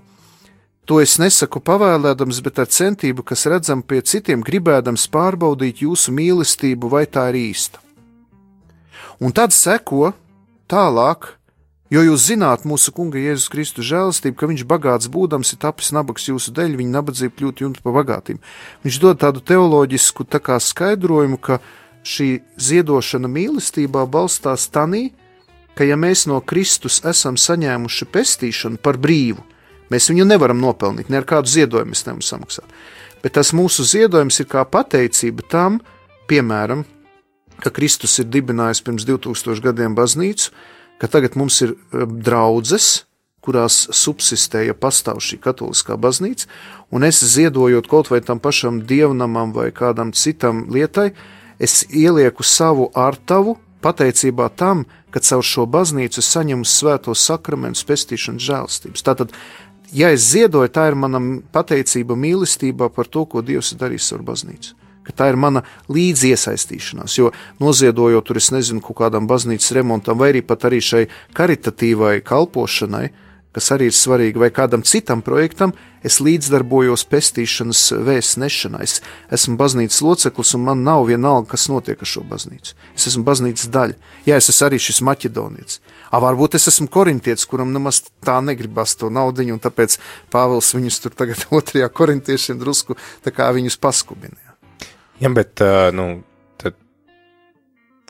[0.89, 6.89] To es nesaku pavēlēdams, bet ar centību, kas redzam pie citiem, gribēdams pārbaudīt jūsu mīlestību,
[6.91, 7.79] vai tā ir īsta.
[9.21, 10.09] Un tad seko
[10.67, 11.29] tālāk,
[11.91, 16.29] jo jūs zināt mūsu Kunga Jēzus Kristus žēlastību, ka viņš bagāts būdams ir tapis nabaks
[16.29, 18.39] jūsu dēļ, viņa nabadzība kļūt jums par bagātību.
[18.85, 21.59] Viņš dod tādu teoloģisku tā kā skaidrojumu, ka
[22.07, 25.11] šī ziedošana mīlestībā balstās tanī,
[25.75, 29.43] ka ja mēs no Kristus esam saņēmuši pestīšanu par brīvu,
[29.91, 32.75] mēs viņu nevaram nopelnīt, ne ar kādu ziedojumu mēs nevaram samaksāt.
[33.21, 35.79] Bet tas mūsu ziedojums ir kā pateicība tam,
[36.31, 36.83] piemēram,
[37.61, 40.49] ka Kristus ir dibinājis pirms 2000 gadiem baznīcu,
[41.01, 43.07] ka tagad mums ir eh, draudzes,
[43.41, 46.45] kurās subsistēja pastāv šī katoliskā baznīca,
[46.93, 51.09] un es ziedojot kaut vai tam pašam dievnamam vai kādam citam lietai,
[51.57, 59.05] es ielieku savu ārtavu pateicībā tam, ka caur šo baznīcu saņemu svēto sakramentu, pestīšanas žēlstības.
[59.09, 59.33] Tātad,
[59.89, 61.21] ja es ziedoju, tā ir mana
[61.53, 64.77] pateicība mīlestībā par to, ko Dievs ir darījis ar baznīcu.
[65.01, 70.29] Ka tā ir mana līdziesaistīšanās, jo noziedojot tur, es nezinu, kaut kādam baznīcas remontam, vai
[70.35, 73.07] arī pat arī šai karitatīvai kalpošanai,
[73.51, 75.73] kas arī ir svarīga, vai kādam citam projektam,
[76.07, 78.81] es līdzdarbojos pestīšanas vēstures nešanā.
[78.85, 79.01] Es
[79.33, 82.75] esmu baznīcas loceklis, un man nav vienalga, kas notiek ar šo baznīcu.
[82.95, 83.97] Es esmu baznīcas daļa.
[84.27, 85.81] Jā, es esmu arī šis maķedonietis.
[86.11, 89.97] A, varbūt es esmu korintietis, kuram nemaz tā negribas to naudu, un tāpēc
[90.31, 94.40] Pāvils viņus tur tagad otrajā korintiešiem drusku tā kā viņus paskubināja.
[95.21, 95.61] Jā, bet,
[95.93, 96.05] nu,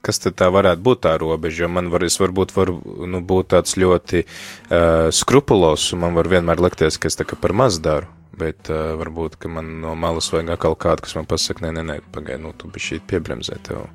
[0.05, 2.73] kas tad tā varētu būt tā robeža, jo man var, es varbūt var,
[3.09, 7.37] nu, būt tāds ļoti uh, skrupulos, un man var vienmēr likties, ka es tā kā
[7.39, 11.29] par maz daru, bet uh, varbūt, ka man no malas vajag atkal kādu, kas man
[11.29, 13.85] pasaka, nē, nē, nē, pagaid, nu, tu bišķi piebremzē tev.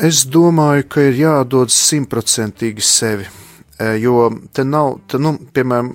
[0.00, 3.26] Es domāju, ka ir jādod simtprocentīgi sevi,
[4.00, 5.90] jo te nav, te, nu, piemēram,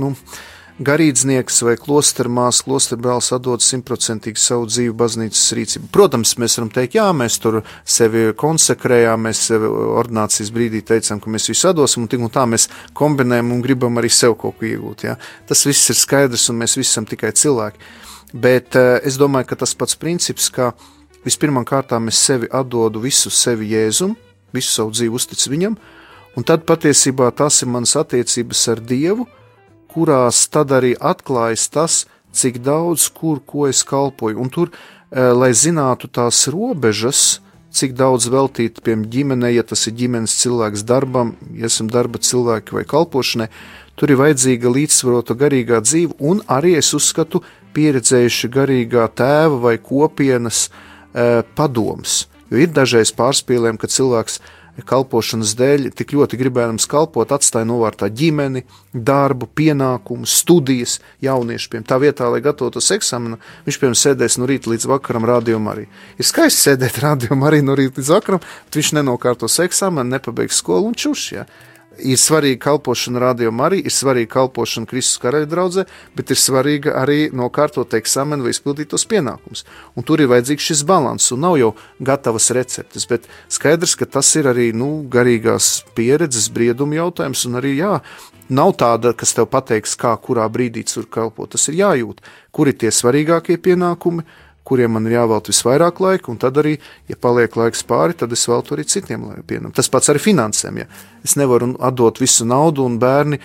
[0.00, 0.38] nu, uh,
[0.78, 5.88] garīdznieks vai klostermās, klosterbrālis atdod simtprocentīgi savu dzīvi baznīcas rīcību.
[5.94, 11.50] Protams, mēs varam teikt, jā, mēs tur sevi konsekrējām, mēs ordinācijas brīdī teicām, ka mēs
[11.50, 15.08] visu atdosim, un tik un tā mēs kombinējam un gribam arī sev kaut ko iegūt.
[15.08, 15.16] Jā.
[15.50, 17.82] Tas viss ir skaidrs, un mēs visi esam tikai cilvēki.
[18.38, 20.74] Bet uh, es domāju, ka tas pats princips, ka
[21.24, 24.14] vispirmām kārtām es sevi atdodu visu sevi Jēzum,
[24.54, 25.74] visu savu dzīvi uztic viņam,
[26.38, 29.26] un tad patiesībā tas ir manas attiecības ar Dievu,
[29.88, 34.38] kurās tad arī atklājas tas, cik daudz, kur, ko es kalpoju.
[34.38, 34.70] Un tur,
[35.10, 40.84] eh, lai zinātu tās robežas, cik daudz veltīt, piemēram, ģimenei, ja tas ir ģimenes cilvēks
[40.84, 43.48] darbam, ja esam darba cilvēki vai kalpošanai,
[43.96, 47.42] tur ir vajadzīga līdzsvarota garīgā dzīve, un arī es uzskatu,
[47.76, 52.26] pieredzējuši garīgā tēva vai kopienas e, padoms.
[52.48, 54.40] Jo ir dažreiz pārspīlējumi, ka cilvēks
[54.86, 58.64] kalpošanas dēļ tik ļoti gribējams kalpot, atstāja novārtā ģimeni,
[58.94, 61.86] darbu, pienākumus, studijas jauniešiem.
[61.88, 65.88] Tā vietā, lai gatavotos eksāmenam, viņš piemēram sēdēs no rīta līdz vakaram rādījumā arī.
[66.18, 70.92] Ir skaisti sēdēt rādījumā arī no rīta līdz vakaram, bet viņš nenokārtos eksāmenu, nepabeigs skolu
[70.92, 71.34] un čuši.
[71.40, 71.48] Ja?
[71.98, 77.18] Ir svarīga kalpošana rādījumā, arī ir svarīga kalpošana Kristus karaļa draudzē, bet ir svarīga arī
[77.34, 79.64] nokārtot eksāmenu vai izpildīt tos pienākumus.
[79.96, 84.30] Un tur ir vajadzīgs šis līdzsvars, un nav jau gatavas receptes, bet skaidrs, ka tas
[84.36, 88.00] ir arī nu, garīgās pieredzes, brieduma jautājums, un arī jā.
[88.48, 91.50] Nav tāda, kas tev pateiks, kā kurā brīdī tur kalpot.
[91.52, 94.24] Tas ir jājūt, kur ir tie svarīgākie pienākumi,
[94.68, 96.76] kuriem man ir jāvelta visvairāk laika, un tad arī,
[97.08, 99.72] ja paliek laiks pāri, tad es veltu arī citiem pienam.
[99.74, 100.82] Tas pats ar finansēm.
[100.82, 100.88] Ja.
[101.26, 103.40] Es nevaru atdot visu naudu, un bērni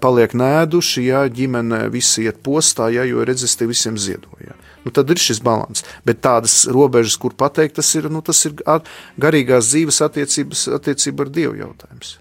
[0.00, 4.56] paliek nēduši, ja ģimene visi iet postā, ja, jo redzes te visiem ziedoja.
[4.84, 5.84] Nu, tad ir šis līdzsvars.
[6.06, 8.56] Bet tādas robežas, kur pateikt, tas ir, nu, tas ir
[9.20, 12.18] garīgās dzīves attiecības, attiecība ar Dievu jautājums.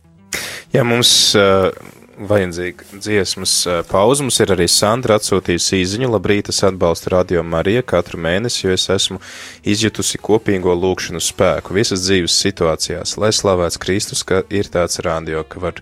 [0.73, 1.71] Jā, mums uh,
[2.19, 3.53] vajadzīga dziesmas
[3.89, 4.23] pauze.
[4.25, 6.09] Mums ir arī Sandra atsūtījusi īziņu.
[6.13, 9.19] Labrīt, es atbalstu Radio Mariju katru mēnesi, jo es esmu
[9.63, 13.15] izjutusi kopīgo lūkšanu spēku visas dzīves situācijās.
[13.21, 15.79] Lai slavēts Kristus, ka ir tāds radio, ka var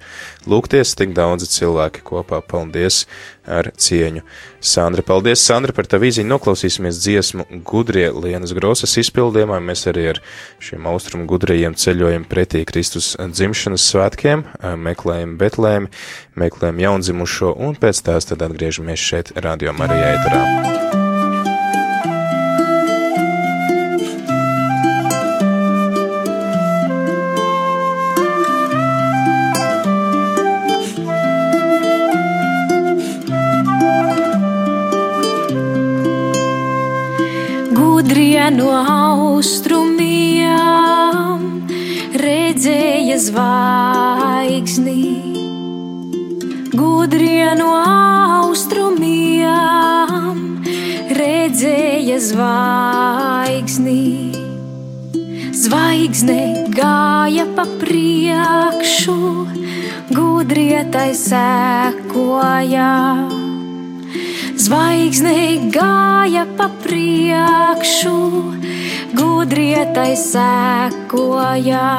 [0.47, 2.43] lūgties tik daudzi cilvēki kopā.
[2.47, 3.06] Paldies!
[3.47, 4.23] Ar cieņu.
[4.62, 6.29] Sandra, paldies, Sandra, par tavu īziņu.
[6.31, 9.60] Noklausīsimies dziesmu gudrie Lienas Grosas izpildījumā.
[9.63, 10.21] Mēs arī ar
[10.63, 14.43] šiem austrumu gudrajiem ceļojam pretī Kristus dzimšanas svētkiem,
[14.88, 15.93] meklējam Betlēmi,
[16.39, 20.87] meklējam jaundzimušo un pēc tās tad atgriežamies šeit Radio Marijā ēterā.
[39.38, 40.49] Austrumiem
[42.17, 45.03] redzēja zvaigzni.
[46.73, 47.69] Gudrie no
[48.41, 49.51] austrumiem
[51.19, 54.07] redzēja zvaigzni.
[55.53, 56.39] Zvaigzne
[56.73, 59.19] gāja pa priekšu,
[60.17, 62.89] gudrietai sekoja.
[64.58, 68.18] Zvaigzne gāja pa priekšu,
[69.16, 71.89] gudrietai sekoja.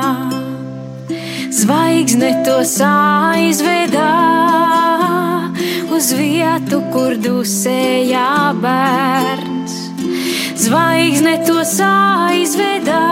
[1.59, 4.13] Zvaigzne tos aizvedā
[5.97, 9.79] uz vietu, kur dusēja bērns.
[10.59, 13.03] Zvaigzne tos aizvedā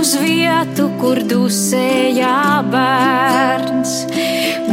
[0.00, 2.36] uz vietu, kur dusēja
[2.72, 3.96] bērns.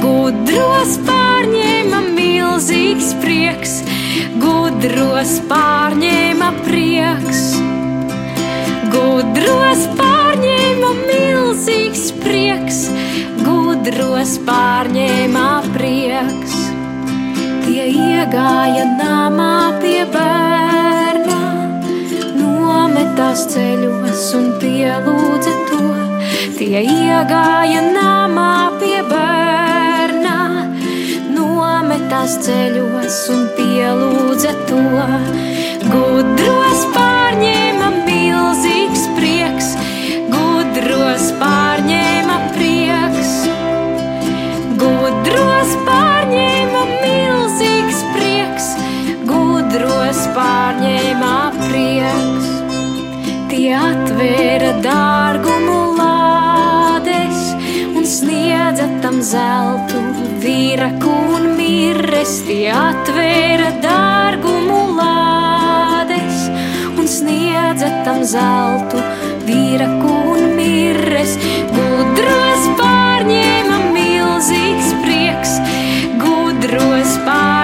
[0.01, 2.03] Gudros pārņēma
[2.57, 3.73] milzīgs prieks,
[4.41, 7.41] gudros pārņēma prieks.
[8.89, 12.79] Gudros pārņēma milzīgs prieks,
[13.43, 15.45] gudros pārņēma
[15.75, 16.57] prieks.
[17.67, 21.41] Tie iegāja namā pie bērna,
[22.41, 25.83] nometās ceļos un pielūdza to.
[26.57, 29.86] Tie iegāja namā pie bērna,
[31.87, 34.79] nometās ceļos un pielūdza to.
[35.87, 39.69] Gudros pārņēma milzīgs prieks,
[40.33, 43.31] gudros pārņēma prieks.
[44.81, 48.67] Gudros pārņēma milzīgs prieks,
[49.31, 52.51] gudros pārņēma prieks.
[53.53, 57.47] Tie atvēra dārgumu lādes
[57.95, 60.03] un sniedza tam zeltu,
[60.43, 61.26] vīraku
[62.27, 66.41] Tie atvēra dārgumu lādes
[66.99, 68.99] un sniedza tam zeltu,
[69.47, 71.37] vīraku un mirres.
[71.71, 75.55] Gudros pārņēma milzīgs prieks,
[76.19, 77.56] gudros pārņēma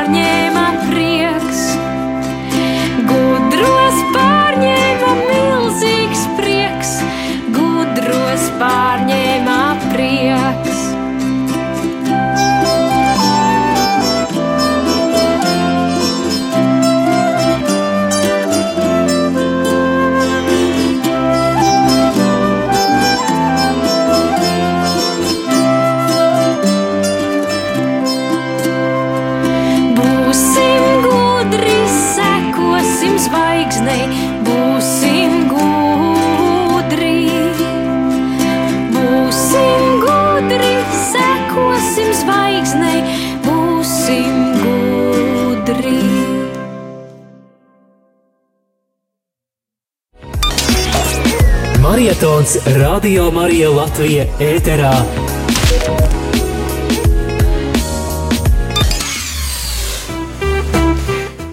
[52.54, 54.92] Marietons Radio Marija Latvija ēterā.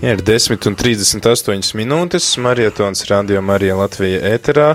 [0.03, 2.27] Jā, ir 10 un 38 minūtes.
[2.45, 4.69] Marietons Radio Marija Latvija ēterā.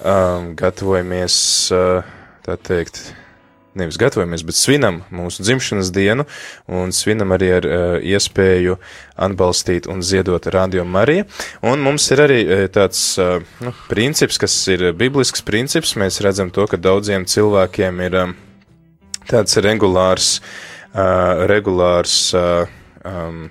[0.00, 1.36] Um, gatavojamies,
[1.76, 2.08] uh,
[2.46, 3.10] tā teikt,
[3.78, 6.26] nevis gatavojamies, bet svinam mūsu dzimšanas dienu
[6.66, 8.78] un svinam arī ar uh, iespēju
[9.26, 11.26] atbalstīt un ziedot Radio Mariju.
[11.66, 15.96] Un mums ir arī uh, tāds uh, nu, princips, kas ir biblisks princips.
[16.00, 18.34] Mēs redzam to, ka daudziem cilvēkiem ir um,
[19.28, 20.40] tāds regulārs,
[20.94, 22.66] uh, regulārs uh,
[23.04, 23.46] um,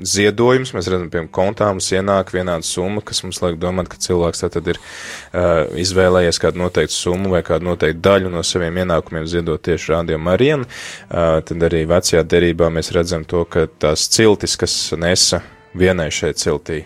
[0.00, 0.72] ziedojums.
[0.76, 4.70] Mēs redzam, piemēram, kontā mums ienāk vienāda summa, kas mums liek domāt, ka cilvēks tad
[4.72, 9.92] ir uh, izvēlējies kādu noteiktu summu vai kādu noteiktu daļu no saviem ienākumiem ziedot tieši
[9.94, 10.64] rādījumam Marijam.
[10.66, 15.42] Uh, tad arī vecajā derībā mēs redzam to, ka tās ciltis, kas nesa
[15.76, 16.78] vienai šeit ciltī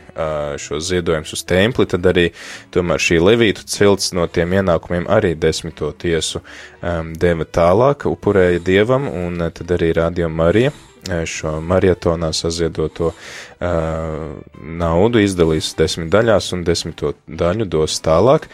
[0.58, 2.26] šo ziedojumus uz templi, tad arī
[2.74, 6.42] tomēr šī levītu cilts no tiem ienākumiem arī desmito tiesu
[6.82, 10.74] deva tālāk, upurēja dievam, un tad arī rādījuma Marija
[11.08, 18.50] šo marietonā saziedoto uh, naudu izdalīs desmit daļās un desmito daļu dos tālāk.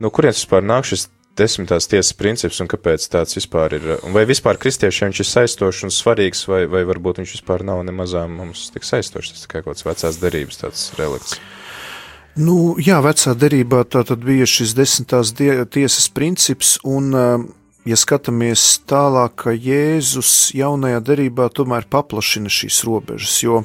[0.00, 1.08] No kurienes vispār nāk šis
[1.40, 3.86] desmitās tiesas princips un kāpēc tāds vispār ir?
[4.06, 7.82] Un vai vispār kristiešiem viņš ir saistošs un svarīgs, vai, vai varbūt viņš vispār nav
[7.86, 9.34] nemazām mums tik saistošs?
[9.34, 11.40] Tas tikai kaut kāds vecās derības tāds relikts.
[12.40, 17.42] Nu, jā, vecā derībā tā tad bija šis desmitās tiesas princips, un uh,
[17.88, 23.62] ja skatāmies tālāk, ka Jēzus jaunajā derībā tomēr paplašina šīs robežas, jo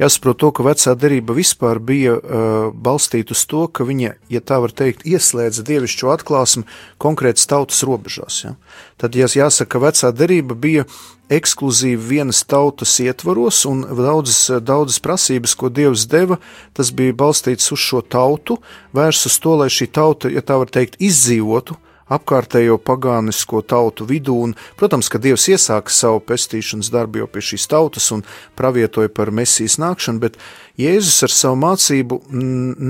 [0.00, 4.58] jāsaprot to, ka vecā derība vispār bija uh, balstīta uz to, ka viņa, ja tā
[4.64, 6.64] var teikt, ieslēdza dievišķo atklāsmi
[7.02, 8.40] konkrētas tautas robežās.
[8.46, 8.54] Ja?
[9.00, 10.88] Tad, ja jāsaka, ka vecā derība bija
[11.32, 16.40] ekskluzīvi vienas tautas ietvaros, un daudzas, daudzas prasības, ko Dievs deva,
[16.76, 18.58] tas bija balstīts uz šo tautu,
[18.96, 21.78] vērsts uz to, lai šī tauta, ja tā var teikt, izdzīvotu,
[22.14, 24.36] apkārtējo pagānisko tautu vidū.
[24.46, 28.24] Un, protams, ka Dievs iesāka savu pestīšanas darbu jau pie šīs tautas un
[28.58, 30.40] pravietoja par mesijas nākšanu, bet
[30.80, 32.20] Jēzus ar savu mācību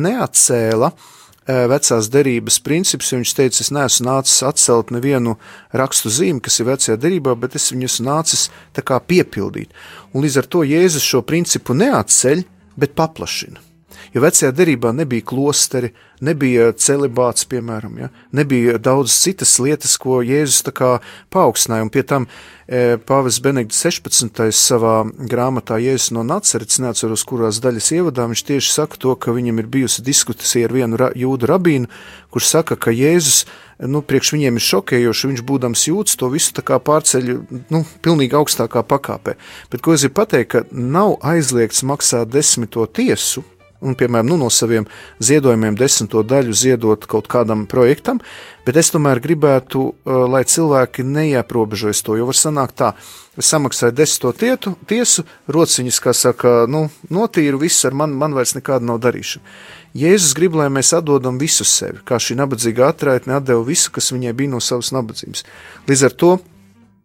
[0.04, 5.36] neatcēla eh, vecās derības principus, jo viņš teica, es neesmu nācis atcelt nevienu
[5.74, 9.74] rakstu zīmi, kas ir vecajā derībā, bet es viņus nācis tā kā piepildīt.
[10.14, 12.44] Un līdz ar to Jēzus šo principu neatceļ,
[12.80, 13.73] bet paplašina.
[14.14, 15.88] Jo vecajā derībā nebija klosteri,
[16.22, 18.08] nebija celibāts, piemēram, ja?
[18.30, 20.90] nebija daudz citas lietas, ko Jēzus tā kā
[21.34, 24.38] paaugstināja, un pie tam e, Pāvis Benedikts 16.
[24.54, 29.58] savā grāmatā Jēzus no Nacerets, neatceros, kurās daļas ievadā, viņš tieši saka to, ka viņam
[29.58, 31.90] ir bijusi diskusija ar vienu ra jūdu rabīnu,
[32.30, 33.48] kurš saka, ka Jēzus,
[33.90, 37.32] nu, priekš viņiem ir šokējoši, viņš būdams jūds, to visu pārceļ,
[37.74, 39.34] nu, pilnīgi augstākā pakāpē.
[39.74, 43.42] Bet, ko es gribu pateikt, ka nav aizliegts maksāt desmito tiesu,
[43.84, 44.86] un, piemēram, nu, no saviem
[45.22, 48.20] ziedojumiem desmito daļu ziedot kaut kādam projektam,
[48.66, 52.92] bet es tomēr gribētu, uh, lai cilvēki neieprobežojas to, jo var sanākt tā,
[53.38, 58.56] es samaksāju desmito tietu, tiesu, rociņas, kā saka, nu, notīru, viss ar man, man vairs
[58.56, 59.44] nekāda nav darīšana.
[59.94, 64.32] Jēzus grib, lai mēs atdodam visu sevi, kā šī nabadzīga atraitne atdeva visu, kas viņai
[64.34, 65.44] bija no savas nabadzības.
[65.86, 66.32] Līdz ar to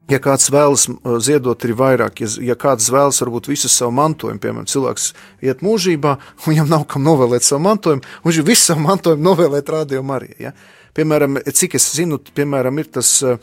[0.10, 0.88] Ja kāds vēlas
[1.26, 5.12] ziedot arī vairāk, ja, ja kāds vēlas varbūt visu savu mantojumu, piemēram, cilvēks
[5.46, 10.04] iet mūžībā, un viņam nav kam novēlēt savu mantojumu, viņš visu savu mantojumu novēlēt radio
[10.06, 10.50] Marijai.
[10.50, 10.54] Ja?
[10.98, 13.38] Piemēram, cik es zinu, piemēram, ir tas uh,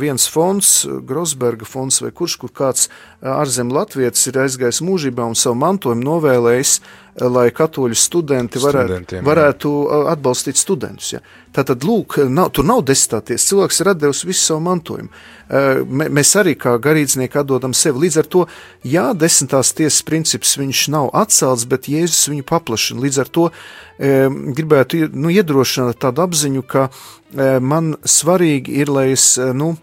[0.00, 2.90] viens fonds, Grosberga fonds vai kurš, kur kāds
[3.24, 6.74] ārzem latvietis ir aizgājis mūžībā un savu mantojumu novēlējis,
[7.30, 9.70] lai katoļu studenti varētu, varētu
[10.10, 11.12] atbalstīt studentus.
[11.14, 11.22] Ja.
[11.54, 15.08] Tātad, lūk, nav, tur nav desmitāties, cilvēks ir atdevis visu savu mantojumu.
[15.86, 18.04] Mēs arī kā garīdznieki atdodam sevi.
[18.04, 18.44] Līdz ar to,
[18.82, 23.04] jā, desmitās tiesas princips viņš nav atcelts, bet Jēzus viņu paplašina.
[23.06, 23.48] Līdz ar to
[23.96, 26.88] gribētu nu, iedrošināt tādu apziņu, ka
[27.60, 29.74] man svarīgi ir, lai es, nu,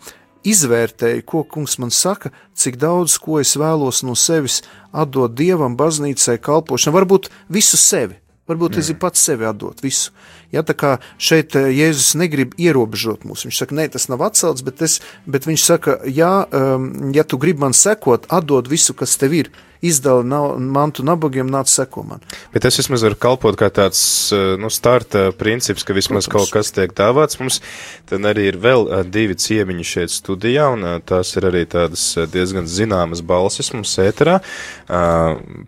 [0.47, 6.39] izvērtēju, ko kungs man saka, cik daudz, ko es vēlos no sevis atdot dievam, baznīcai,
[6.41, 8.18] kalpošanai, varbūt visu sevi.
[8.49, 10.12] Varbūt es gribu pats sevi atdot visu.
[10.52, 14.66] Ja, tā kā šeit eh, Jēzus negrib ierobežot mūs, viņš saka, nē, tas nav atcelts,
[14.68, 19.16] bet, es, bet viņš saka, jā, um, ja tu gribi man sekot, atdod visu, kas
[19.22, 22.22] tev ir izdala nav, mantu nabagiem, nāc seko man.
[22.54, 24.02] Bet tas vismaz var kalpot kā tāds,
[24.36, 26.52] eh, nu, starta princips, ka vismaz Protams.
[26.52, 27.62] kaut kas tiek dāvāts mums.
[28.10, 32.70] Tad arī ir vēl eh, divi ciemiņi šeit studijā, un tās ir arī tādas diezgan
[32.70, 34.39] zināmas balsis mums ēterā.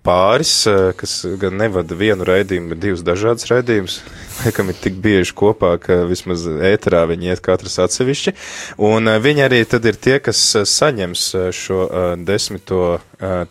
[0.03, 0.53] Pāris,
[0.97, 4.01] kas gan nevada vienu raidījumu, bet divus dažādus raidījumus,
[4.43, 8.36] laikam ir tik bieži kopā, ka vismaz ēterā viņi iet katrs atsevišķi.
[8.84, 11.80] Un viņi arī tad ir tie, kas saņems šo
[12.26, 12.97] desmito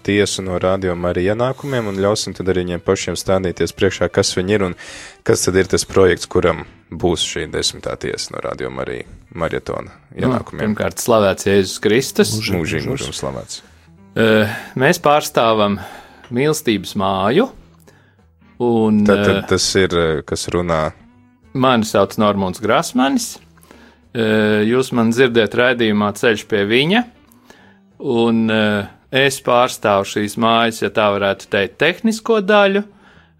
[0.04, 4.56] tiesu no rādījuma arī ienākumiem un ļausim tad arī viņiem pašiem stādīties priekšā, kas viņi
[4.58, 4.76] ir un
[5.26, 9.00] kas tad ir tas projekts, kuram būs šī desmitā tiesa no rādījuma arī
[9.38, 10.60] marietona ienākumiem.
[10.60, 12.34] Nu, pirmkārt, slavēts Jēzus Kristus.
[12.52, 13.62] Mūžīgi, mūžīgi slavēts.
[14.78, 15.78] Mēs pārstāvam
[16.32, 17.48] mīlestības māju.
[18.62, 19.96] Un, tad, tad tas ir,
[20.28, 20.92] kas runā.
[21.52, 23.34] Mani sauc Normons Grasmanis.
[24.12, 27.00] Jūs man dzirdat raidījumā ceļš pie viņa.
[28.12, 32.80] Un uh, Es pārstāvu šīs mājas, ja tā varētu teikt, tehnisko daļu.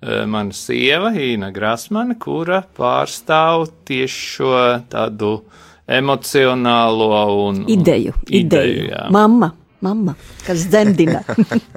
[0.02, 4.52] Eh, mana sieva, Ina Grasmane, kura pārstāv tieši šo
[4.92, 5.30] tādu
[5.88, 7.08] emocionālo
[7.46, 8.12] un ideju.
[8.28, 9.06] ideju, ideju jā.
[9.14, 9.48] mamma,
[9.80, 11.22] mamma, kas dzemdina.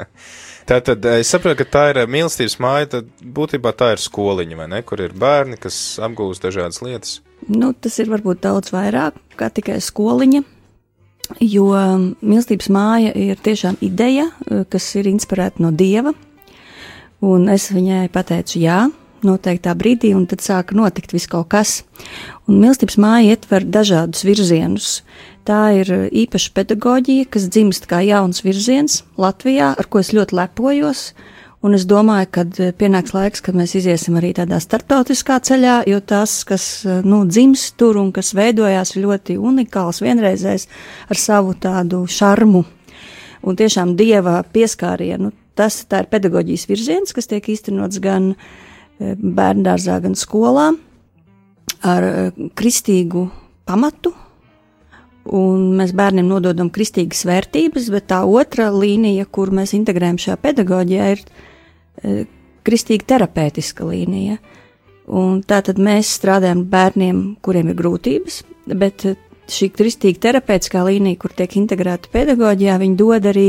[0.65, 4.57] Tātad eh, es saprotu, ka tā ir eh, mīlestības māja, tad būtībā tā ir skoliņa,
[4.57, 7.19] vai ne, kur ir bērni, kas apgūst dažādas lietas.
[7.45, 10.41] Nu, tas ir varbūt daudz vairāk kā tikai skoliņa.
[11.41, 11.69] Jo
[12.21, 16.15] mīlestības māja ir tiešām ideja, eh, kas ir inspirēta no dieva.
[17.25, 18.87] Un es viņai pateicu, jā,
[19.25, 21.83] noteiktā brīdī, un tad sāka notikt viss kaut kas.
[22.49, 24.99] Un mīlestības māja ietver dažādus virzienus.
[25.45, 31.11] Tā ir īpaša pedagoģija, kas dzimst kā jauns virziens Latvijā, ar ko es ļoti lepojos.
[31.65, 32.45] Un es domāju, ka
[32.77, 36.65] pienāks laiks, kad mēs iesim arī tādā starptautiskā ceļā, jo tas, kas
[37.05, 40.67] nu, dzims tur un kas veidojās, ir ļoti unikāls, vienreizējs
[41.13, 42.65] ar savu tādu šarmu
[43.45, 45.29] un tiešām dieva pieskārienu.
[45.57, 50.71] Tas tā ir pedagoģijas virziens, kas tiek īstenots gan eh, bērndārzā, gan skolā
[51.85, 52.11] ar
[52.57, 53.29] kristīgu
[53.65, 54.13] pamatu,
[55.25, 61.11] un mēs bērniem nododam kristīgas vērtības, bet tā otra līnija, kur mēs integrējam šajā pedagoģijā,
[61.15, 61.25] ir
[62.03, 62.25] E,
[62.65, 64.39] kristīga terapeitiska līnija.
[65.15, 68.39] Un tātad mēs strādājam ar bērniem, kuriem ir grūtības,
[68.73, 69.05] bet
[69.53, 73.47] šī kristīga terapeitiskā līnija, kur tiek integrēta pedagoģijā, viņi dod arī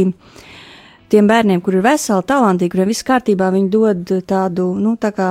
[1.08, 5.30] tiem bērniem, kur ir veseli, talantīgi, kuriem viss kārtībā, viņi dod tādu, nu, tā kā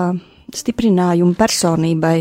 [0.56, 2.18] stiprinājumu personībai.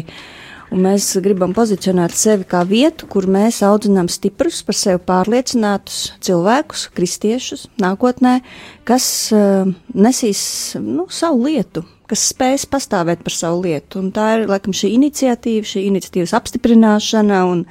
[0.74, 6.88] Un mēs gribam pozicionēt sevi kā vietu, kur mēs audzinām stiprus, par sevi pārliecinātus cilvēkus,
[6.96, 8.40] kristiešus nākotnē,
[8.88, 10.40] kas uh, nesīs
[10.82, 14.02] nu, savu lietu, kas spēs pastāvēt par savu lietu.
[14.02, 17.62] Un tā ir laikam šī iniciatīva, šī iniciatīvas apstiprināšana un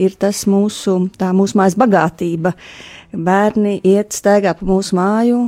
[0.00, 2.54] ir tas mūsu, tā mūsu mājas bagātība.
[3.12, 5.44] Bērni iet staigā pa mūsu māju,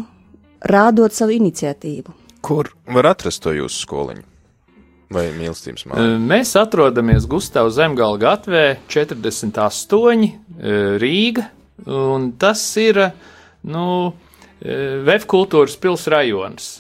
[0.68, 2.12] rādot savu iniciatīvu.
[2.44, 4.33] Kur var atrast to jūsu skoliņu?
[5.14, 6.18] Vai mīlestības māju?
[6.26, 10.30] Mēs atrodamies Gustavs Zemgala gatvē 48
[11.02, 11.48] Rīga,
[11.86, 13.00] un tas ir,
[13.70, 13.86] nu,
[15.06, 16.70] Vefkultūras pils rajons,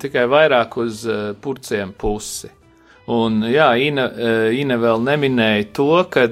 [0.00, 1.06] tikai vairāk uz
[1.42, 2.50] purciem pusi.
[3.10, 4.06] Un, jā, Ina,
[4.56, 6.24] Ina vēl neminēja to, ka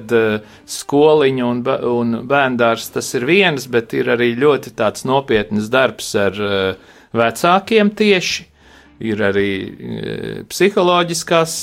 [0.73, 6.39] skoliņa un, un bērndārs tas ir viens, bet ir arī ļoti tāds nopietns darbs ar
[7.13, 8.52] vecākiem tieši
[9.01, 9.49] ir arī
[10.49, 11.55] psiholoģiskās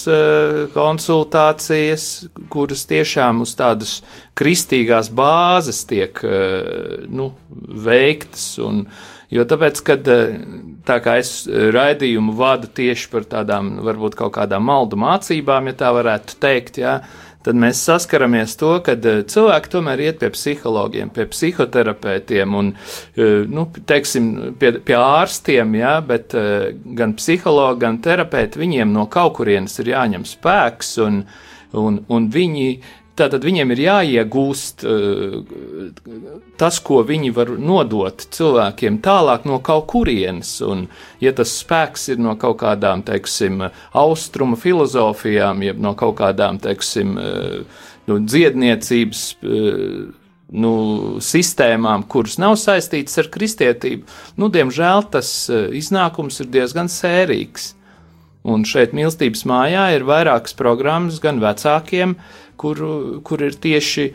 [0.74, 2.08] konsultācijas,
[2.52, 4.00] kuras tiešām uz tādas
[4.38, 6.20] kristīgās bāzes tiek
[7.10, 7.30] nu,
[7.86, 8.52] veiktas.
[8.64, 8.84] Un,
[9.30, 10.10] jo tāpēc, kad
[10.86, 15.94] tā kā es raidījumu vadu tieši par tādām, varbūt kaut kādām maldu mācībām, ja tā
[15.96, 16.98] varētu teikt, jā,
[17.46, 22.72] tad mēs saskaramies to, ka cilvēki tomēr iet pie psihologiem, pie psihoterapeitiem un,
[23.54, 24.30] nu, teiksim,
[24.60, 26.36] pie, pie ārstiem, jā, bet
[26.98, 31.22] gan psihologi, gan terapeiti, viņiem no kaut kurienes ir jāņem spēks un,
[31.80, 32.68] un, un viņi
[33.18, 35.40] Tātad viņiem ir jāiegūst uh,
[36.60, 40.54] tas, ko viņi var nodot cilvēkiem tālāk no kaut kurienes.
[40.64, 40.86] Un,
[41.20, 47.18] ja tas spēks ir no kaut kādām, teiksim, austrumu filozofijām, jeb no kaut kādām, teiksim,
[47.18, 49.26] uh, nu, dziedniecības.
[49.42, 50.08] Uh,
[50.50, 50.72] nu,
[51.22, 54.02] sistēmām, kuras nav saistītas ar kristietību,
[54.34, 57.76] nu, diemžēl tas iznākums ir diezgan sērīgs.
[58.48, 62.14] Un šeit mīlestības mājā ir vairākas programmas gan vecākiem,
[62.60, 62.80] kur,
[63.24, 64.06] kur ir tieši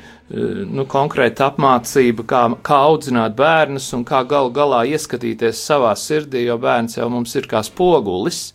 [0.70, 6.60] nu, konkrēta apmācība, kā, kā audzināt bērnus un kā gal galā ieskatīties savā sirdī, jo
[6.62, 8.52] bērns jau mums ir kā spogulis.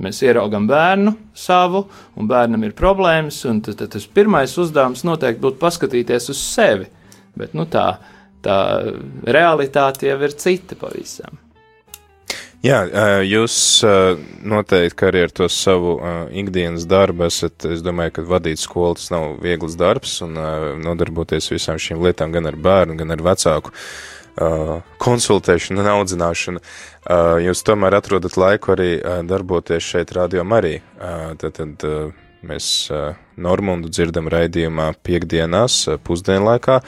[0.00, 1.84] Mēs ieraugam bērnu savu,
[2.16, 6.88] un bērnam ir problēmas, un tad, tad tas pirmais uzdevums noteikti būtu paskatīties uz sevi.
[7.36, 7.84] Bet nu, tā,
[8.42, 8.56] tā
[9.28, 11.36] realitāte jau ir cita pavisam.
[12.60, 12.82] Jā,
[13.24, 13.54] jūs
[14.44, 15.94] noteikti arī ar to savu
[16.36, 20.34] ikdienas darbu esat, es domāju, ka vadīt skolu tas nav viegls darbs un
[20.84, 23.72] nodarboties visām šīm lietām gan ar bērnu, gan ar vecāku
[25.00, 26.60] konsultēšanu un audzināšanu.
[27.46, 28.90] Jūs tomēr atrodat laiku arī
[29.28, 30.82] darboties šeit Radio Marī.
[31.40, 31.86] Tad, tad
[32.44, 32.66] mēs
[33.40, 36.82] Normundu dzirdam raidījumā piekdienās pusdienlaikā.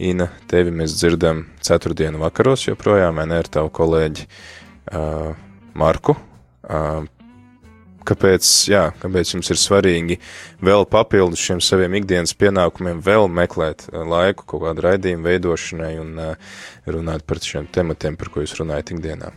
[0.00, 4.59] Ina, tevi mēs dzirdam ceturtdienu vakaros joprojām, ne, ar tavu kolēģi uh,
[5.74, 6.16] Marku.
[6.70, 7.08] Uh,
[8.06, 10.16] kāpēc, jā, kāpēc jums ir svarīgi
[10.64, 16.56] vēl papildus šiem saviem ikdienas pienākumiem, vēl meklēt laiku kaut kādu raidījumu veidošanai un uh,
[16.90, 19.30] runāt par šiem tematiem, par ko jūs runājat ikdienā?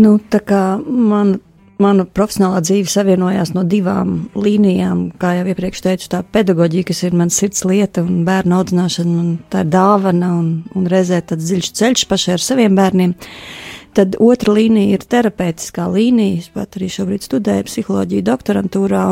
[0.00, 1.38] Nu, tā kā man,
[1.82, 7.16] mana profesionālā dzīve savienojās no divām līnijām, kā jau iepriekš teicu, tā pedagoģija, kas ir
[7.18, 11.74] mans sirds lieta un bērnu audzināšana, un tā ir dāvana un, un reizē tāds dziļš
[11.82, 13.16] ceļš pašai ar saviem bērniem.
[13.18, 16.38] Uh, Tad otra līnija ir terapeitiskā līnija.
[16.44, 19.04] Es pat arī šobrīd studēju psiholoģiju doktorantūrā.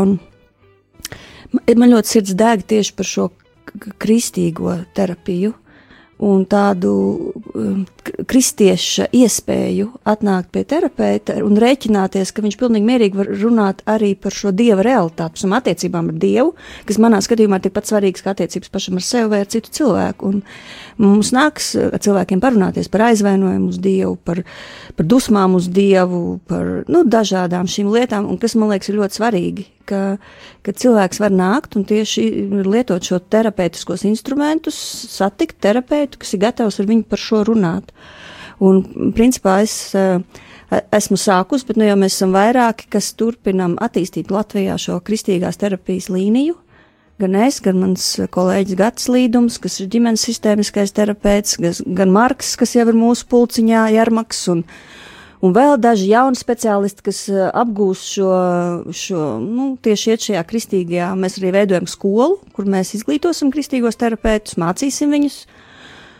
[1.78, 3.30] Man ļoti sirds deg tieši par šo
[3.98, 5.54] kristīgo terapiju
[6.18, 6.92] un tādu
[7.54, 7.84] um,
[8.28, 14.34] kristieša iespēju atnākt pie terapeita un rēķināties, ka viņš pilnīgi mierīgi var runāt arī par
[14.34, 16.52] šo dieva realitāti, un attiecībām ar dievu,
[16.88, 20.32] kas manā skatījumā ir tikpat svarīgas kā attiecības pašam ar sevi vai ar citu cilvēku.
[20.32, 20.42] Un
[20.98, 24.42] mums nāks ar cilvēkiem parunāties par aizvainojumu uz dievu, par,
[24.98, 29.22] par dusmām uz dievu, par nu, dažādām šīm lietām, un kas man liekas ir ļoti
[29.22, 30.02] svarīgi ka,
[30.66, 32.24] ka cilvēks var nākt un tieši
[32.66, 34.76] lietot šo terapeitiskos instrumentus,
[35.12, 37.90] satikt terapeitu, kas ir gatavs ar viņu par šo runāt.
[38.64, 38.82] Un,
[39.14, 40.18] principā, es uh,
[40.94, 46.10] esmu sākus, bet nu jau mēs esam vairāki, kas turpinam attīstīt Latvijā šo kristīgās terapijas
[46.12, 46.58] līniju.
[47.18, 52.76] Gan es, gan mans kolēģis Gats Līdums, kas ir ģimenes sistēmiskais terapeits, gan Marks, kas
[52.76, 54.97] jau ir mūsu pulciņā, Jarmaks un, uh,
[55.44, 58.32] un vēl daži jauni speciālisti, kas eh, apgūst šo,
[58.94, 61.12] šo nu, tieši iet šajā kristīgajā.
[61.18, 65.40] Mēs arī veidojam skolu, kur mēs izglītosim kristīgos terapeitus, mācīsim viņus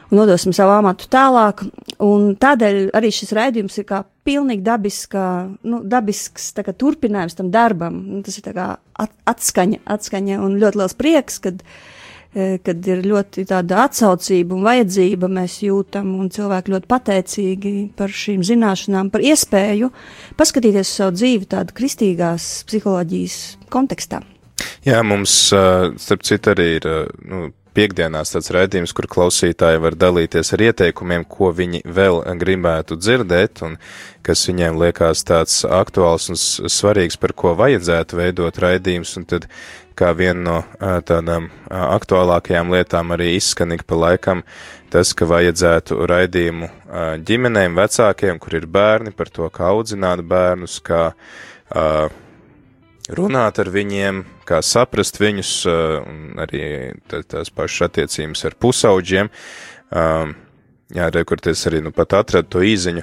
[0.08, 1.66] un nodosim savu amatu tālāk.
[2.04, 5.22] Un tādēļ arī šis raidījums ir kā pilnīgi dabiska,
[5.68, 8.00] nu, dabisks kā, turpinājums tam darbam.
[8.24, 11.97] Tas ir kā at, atskaņa, atskaņa un ļoti liels prieks, kad E,
[12.34, 18.44] kad ir ļoti tāda atsaucība un vajadzība mēs jūtam, un cilvēki ļoti pateicīgi par šīm
[18.46, 19.90] zināšanām, par iespēju
[20.38, 23.38] paskatīties uz savu dzīvi tādu kristīgās psiholoģijas
[23.72, 24.20] kontekstā.
[24.86, 26.98] Jā, mums, ā, starp citu, arī ir ā,
[27.30, 27.48] nu,
[27.78, 33.76] piekdienās tāds raidījums, kur klausītāji var dalīties ar ieteikumiem, ko viņi vēl gribētu dzirdēt un
[34.26, 39.46] kas viņiem liekas tāds aktuāls un svarīgs, par ko vajadzētu veidot raidījums, un tad
[39.98, 44.44] kā viena no tādām aktuālākajām lietām arī izskan ik pa laikam
[44.92, 46.70] tas, ka vajadzētu raidījumu
[47.28, 52.08] ģimenēm, vecākiem, kur ir bērni, par to, kā audzināt bērnus, kā ā,
[53.08, 59.30] runāt ar viņiem, kā saprast viņus, un arī tā- tās pašas attiecības ar pusauģiem.
[60.88, 63.02] Jā, re, kur es arī nu pat atradu to īziņu.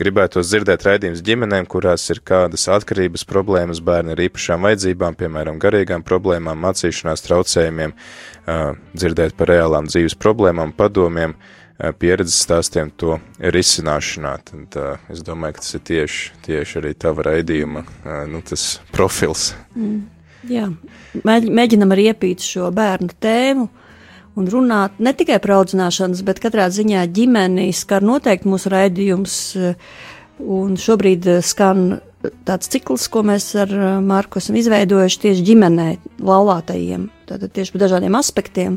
[0.00, 6.02] Gribētos dzirdēt raidījumus ģimenēm, kurās ir kādas atkarības problēmas, bērni ar īpašām vajadzībām, piemēram, garīgām
[6.02, 7.92] problēmām, mācīšanās traucējumiem,
[8.96, 11.65] dzirdēt par reālām dzīves problēmām, padomiem, uh,
[12.00, 14.34] pieredzes stāstiem to risināšanā.
[14.50, 18.42] Tad, uh, es domāju, ka tas ir tieši, tieši arī tava raidījuma uh, nu,
[18.94, 19.50] profils.
[19.76, 20.04] Mm.
[20.46, 20.68] Jā,
[21.26, 23.66] mēģ, mēģinam arī iepīt šo bērnu tēmu
[24.36, 29.40] un runāt ne tikai par audzināšanas, bet katrā ziņā ģimeni skar noteikti mūsu raidījums.
[29.56, 29.74] eh,
[30.36, 32.02] Un šobrīd eh, skan
[32.44, 35.86] tāds cikls, ko mēs ar eh, Marku esam izveidojuši tieši ģimenē,
[36.20, 38.76] laulātajiem, tātad tieši par dažādiem aspektiem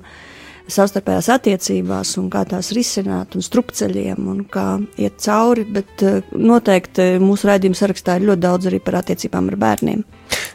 [0.74, 4.68] savstarpējās attiecībās un kā tās risināt un strupceļiem un kā
[5.02, 9.60] iet cauri, bet eh, noteikti mūsu raidījuma sarakstā ir ļoti daudz arī par attiecībām ar
[9.66, 10.04] bērniem.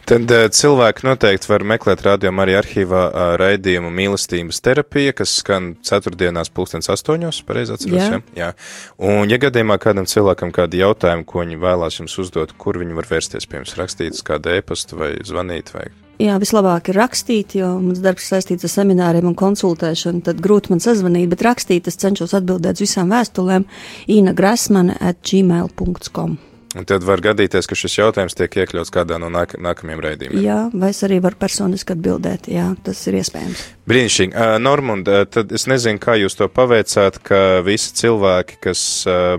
[0.08, 5.72] Tad uh, cilvēki noteikti var meklēt rādījumu arī arhīvā uh, raidījumu mīlestības terapija, kas skan
[5.84, 8.20] ceturtdienās pulkstens astoņos, pareizi atceros, Jā.
[8.36, 8.52] Jā.
[9.00, 13.08] Un, ja gadījumā kādam cilvēkam kādi jautājumi, ko viņi vēlās jums uzdot, kur viņi var
[13.08, 15.88] vērsties pie jums, rakstīt kādu e-pastu vai zvanīt vai
[16.22, 20.22] Jā, vislabāk ir rakstīt, jo mans darbs saistīts ar semināriem un konsultēšanu.
[20.28, 23.66] Tad grūti man sazvanīt, bet rakstīt es cenšos atbildēt uz visām vēstulēm.
[24.14, 26.38] Ina Grasmane at gmail.com.
[26.74, 30.42] Un tad var gadīties, ka šis jautājums tiek iekļauts kādā no nāk nākamajiem raidījumiem.
[30.42, 32.48] Jā, vai es arī varu personiski atbildēt?
[32.50, 33.60] Jā, tas ir iespējams.
[33.86, 34.46] Brīnišķīgi.
[34.64, 38.82] Normund, tad es nezinu, kā jūs to paveicāt, ka visi cilvēki, kas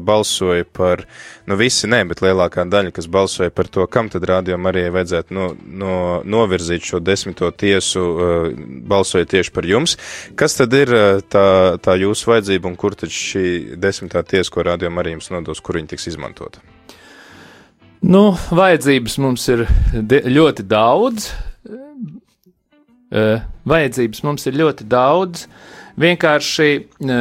[0.06, 1.04] balsoja par,
[1.50, 5.36] nu visi ne, bet lielākā daļa, kas balsoja par to, kam tad radio Marijai vajadzētu
[5.36, 8.06] no, no, novirzīt šo desmito tiesu,
[8.88, 9.98] balsoja tieši par jums.
[10.40, 10.94] Kas tad ir
[11.28, 11.50] tā,
[11.84, 15.82] tā jūsu vajadzība un kur tad šī desmitā tiesa, ko radio Marija jums nodos, kur
[15.82, 16.64] viņa tiks izmantota?
[18.06, 19.64] Nu, vajadzības mums ir
[20.30, 21.32] ļoti daudz.
[23.10, 25.48] Eh, Vajadzības mums ir ļoti daudz.
[25.96, 27.18] Vienkārši uh,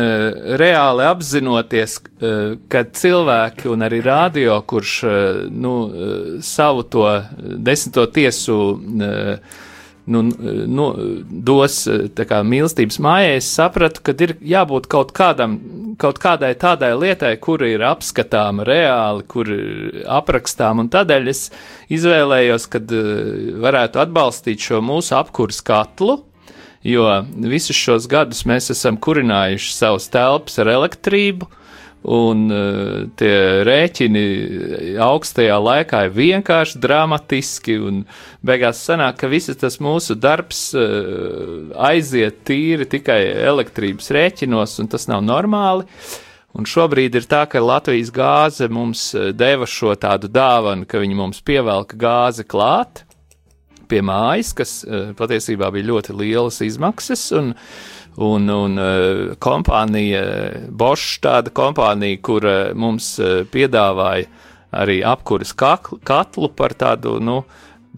[0.59, 4.95] reāli apzinoties, uh, ka cilvēki un arī radio, kurš
[5.55, 5.74] nu,
[6.43, 7.05] savu to
[7.39, 8.59] desmito tiesu
[10.07, 10.22] nu,
[10.68, 10.86] nu,
[11.28, 15.57] dos uh, kā mīlestības mājai, es sapratu, ka ir jābūt kaut, kādam,
[16.00, 21.46] kaut kādai tādai lietai, kura ir apskatāma reāli, kur ir aprakstām, un tādēļ es
[21.94, 23.11] izvēlējos, kad uh,
[23.64, 26.20] varētu atbalstīt šo mūsu apkurs katlu,
[26.84, 27.09] jo
[27.48, 31.48] visus šos gadus mēs esam kurinājuši savus telpas ar elektrību,
[32.05, 34.24] un uh, tie rēķini
[35.00, 38.02] augstajā laikā ir vienkārši dramatiski, un
[38.44, 45.09] beigās sanāk, ka viss tas mūsu darbs uh, aiziet tīri tikai elektrības rēķinos, un tas
[45.09, 45.88] nav normāli.
[46.55, 51.16] Un šobrīd ir tā, ka Latvijas gāze mums eh, deva šo tādu dāvanu, ka viņi
[51.18, 53.02] mums pievelka gāzi klāt
[53.90, 57.26] pie mājas, kas uh, patiesībā bija ļoti lielas izmaksas.
[57.36, 57.50] Un,
[58.23, 60.25] un, un uh, kompānija,
[60.71, 63.15] Bosch, tāda kompānija, kur uh, mums
[63.53, 64.29] piedāvāja
[64.75, 67.43] arī apkuras katlu par tādu nu,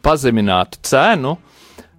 [0.04, 1.38] pazeminātu cenu.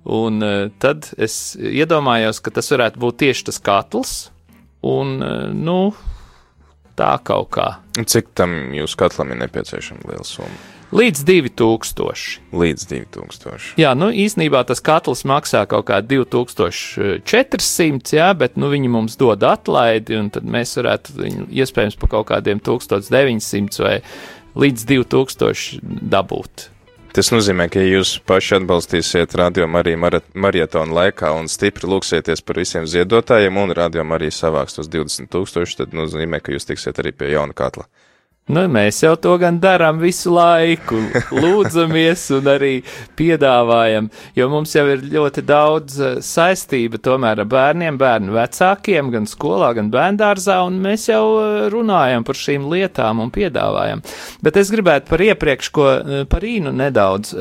[0.08, 0.40] Un
[0.80, 4.14] tad es iedomājos, ka tas varētu būt tieši tas katls.
[4.86, 5.18] Un,
[5.58, 5.80] nu,
[6.96, 7.68] tā kaut kā.
[7.98, 10.77] Cik tam jūsu katlam ir nepieciešama liela summa?
[10.88, 12.40] Līdz 2000.
[12.56, 13.76] Līdz 2000.
[13.76, 19.44] Jā, nu īsnībā tas katls maksā kaut kā 2400, jā, bet nu viņi mums dod
[19.44, 24.00] atlaidi, un tad mēs varētu viņu iespējams pa kaut kādiem 1900 vai
[24.56, 26.72] līdz 2000 dabūt.
[27.18, 32.60] Tas nozīmē, ka ja jūs paši atbalstīsiet radiomu arī marietonu laikā un stipri lūksieties par
[32.62, 37.12] visiem ziedotājiem un radiomu arī savāks tos 20 tūkstoši, tad nozīmē, ka jūs tiksiet arī
[37.18, 37.90] pie jauna katla.
[38.48, 41.02] Nu, mēs jau to gan darām visu laiku,
[41.36, 42.70] lūdzamies un arī
[43.20, 44.08] piedāvājam,
[44.40, 49.74] jo mums jau ir ļoti daudz eh, saistība tomēr ar bērniem, bērnu vecākiem, gan skolā,
[49.76, 54.06] gan bērndārzā, un mēs jau eh, runājam par šīm lietām un piedāvājam.
[54.48, 57.36] Bet es gribētu par iepriekš, ko eh, par īnu nedaudz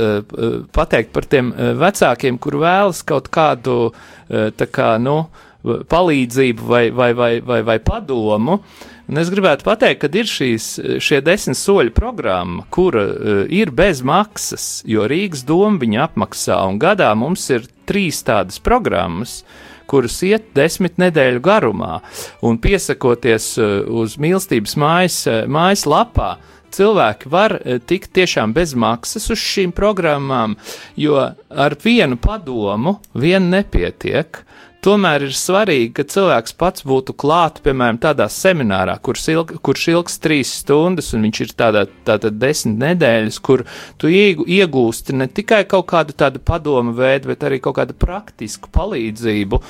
[0.74, 3.92] pateikt par tiem vecākiem, kur vēlas kaut kādu,
[4.26, 5.20] tā kā, nu,
[5.66, 8.61] palīdzību vai, vai, vai, vai, vai padomu.
[9.07, 10.64] Un es gribētu pateikt, ka ir šīs,
[11.02, 16.80] šie desmit soļu programma, kura uh, ir bez maksas, jo Rīgas doma viņa apmaksā, un
[16.82, 19.44] gadā mums ir trīs tādas programmas,
[19.86, 22.00] kuras iet desmit nedēļu garumā,
[22.42, 26.32] un piesakoties uh, uz mīlestības mājas, uh, mājas lapā,
[26.74, 27.54] cilvēki var
[27.86, 30.59] tikt tiešām bez maksas uz šīm programmām,
[30.98, 34.42] jo ar vienu padomu vien nepietiek.
[34.87, 40.20] Tomēr ir svarīgi, ka cilvēks pats būtu klāt, piemēram, tādā seminārā, kurš, ilg, kurš ilgs
[40.22, 43.64] trīs stundas, un viņš ir tādā, tādā desmit nedēļas, kur
[43.99, 49.61] tu iegūsti ne tikai kaut kādu tādu padomu veidu, bet arī kaut kādu praktisku palīdzību,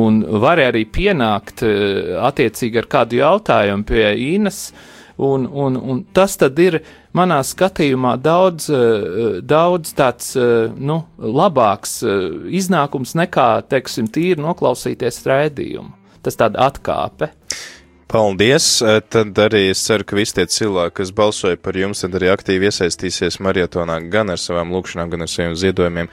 [0.00, 4.64] un vari arī pienākt eh, attiecīgi ar kādu jautājumu pie Īnas.
[5.16, 6.78] Un, un, un tas tad ir
[7.16, 12.24] manā skatījumā daudz, eh, daudz tāds eh, nu, labāks eh,
[12.60, 15.92] iznākums nekā, teiksim, tīri noklausīties raidījumu.
[16.22, 17.32] Tas tāda atkāpe.
[18.12, 18.66] Paldies!
[19.10, 22.68] Tad arī es ceru, ka visi tie cilvēki, kas balsoja par jums, tad arī aktīvi
[22.68, 26.10] iesaistīsies marietonā gan ar savām lūkšanām, gan ar saviem ziedojumiem.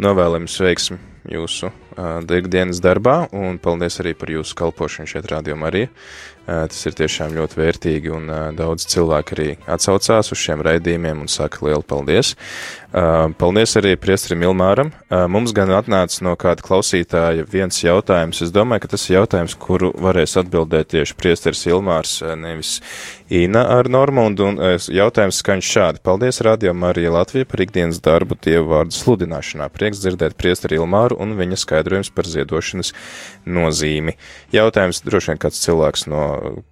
[0.00, 5.58] Novēlam jums veiksmi jūsu uh, ikdienas darbā, un paldies arī par jūsu kalpošanu šeit, Rādio
[5.60, 5.90] Marija.
[6.50, 11.60] Tas ir tiešām ļoti vērtīgi, un daudz cilvēku arī atsaucās uz šiem raidījumiem un saka
[11.62, 12.32] lielu paldies.
[12.90, 14.90] Paldies arī priestrim Ilmāram.
[15.30, 18.40] Mums gan atnāca no kāda klausītāja viens jautājums.
[18.42, 22.80] Es domāju, ka tas ir jautājums, kuru varēs atbildēt tieši priesteris Ilmārs, nevis
[23.30, 24.58] Ina ar Normundu, un
[24.90, 26.02] jautājums skan šādi.
[26.02, 29.70] Paldies Radio Marija Latvija par ikdienas darbu Dievu vārdu sludināšanā.
[29.70, 32.94] Prieks dzirdēt priesteri Ilmāru un viņa skaidrojums par ziedošanas
[33.48, 34.16] nozīmi.
[34.54, 36.24] Jautājums droši vien kāds cilvēks no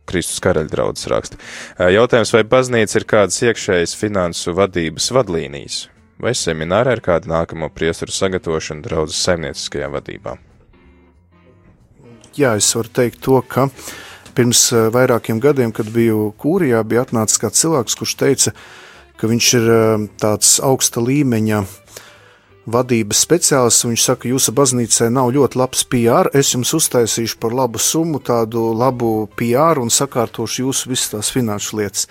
[0.09, 1.43] Kristus karaļa draudzes raksta.
[1.79, 5.87] Jautājums, vai baznīca ir kādas iekšējas finansu vadības vadlīnijas?
[6.23, 10.37] vai seminārā ir kāda nākamo priesteru sagatavošana draudzes saimnieciskajā vadībā?
[12.39, 13.69] Jā, es varu teikt to, ka
[14.37, 18.55] pirms vairākiem gadiem, kad biju kūrijā, bija atnācis kāds cilvēks, kurš teica,
[19.19, 19.69] ka viņš ir
[20.23, 21.65] tāds augsta līmeņa
[22.69, 23.87] vadības speciālists.
[23.89, 28.71] Viņš saka, jūsu baznīcai nav ļoti labs PR, es jums uztaisīšu par labu summu, tādu
[28.77, 32.07] labu PR un sakārtošu jūsu visas tās finanšu lietas.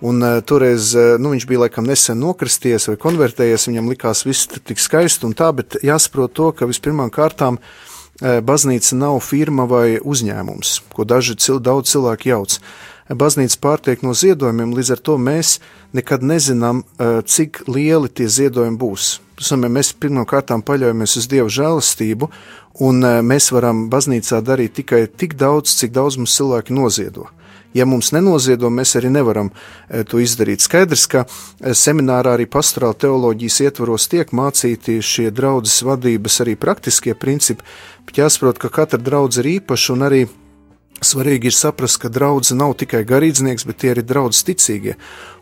[0.00, 4.48] Un, uh, toreiz uh, nu, viņš bija laikam nesen nokristies vai konvertējies, viņam likās viss
[4.48, 9.98] tik skaisti un tā, bet jāsaprot to, ka vispirmām kārtām uh, baznīca nav firma vai
[10.00, 12.56] uzņēmums, ko daži cil, daudz cilvēki jauc.
[13.10, 15.56] Baznīca pārtiek no ziedojumiem, līdz ar to mēs
[15.96, 19.18] nekad nezinām, uh, cik lieli tie ziedojumi būs.
[19.40, 22.30] Mēs pirmkārt paļaujamies uz Dieva žēlastību,
[22.86, 27.26] un uh, mēs varam baznīcā darīt tikai tik daudz, cik daudz mums cilvēki noziedo.
[27.74, 30.62] Ja mums nenoziedo, mēs arī nevaram e, to izdarīt.
[30.64, 37.14] Skaidrs, ka e, seminārā arī pastorāla teoloģijas ietvaros tiek mācīti šie draudzes vadības arī praktiskie
[37.14, 37.62] principi,
[38.08, 40.24] bet jāsaprot, ka katra draudze ir īpaša un arī
[41.00, 44.98] Svarīgi ir saprast, ka draudzene nav tikai garīdznieks, bet tie ir draudzes ticīgie.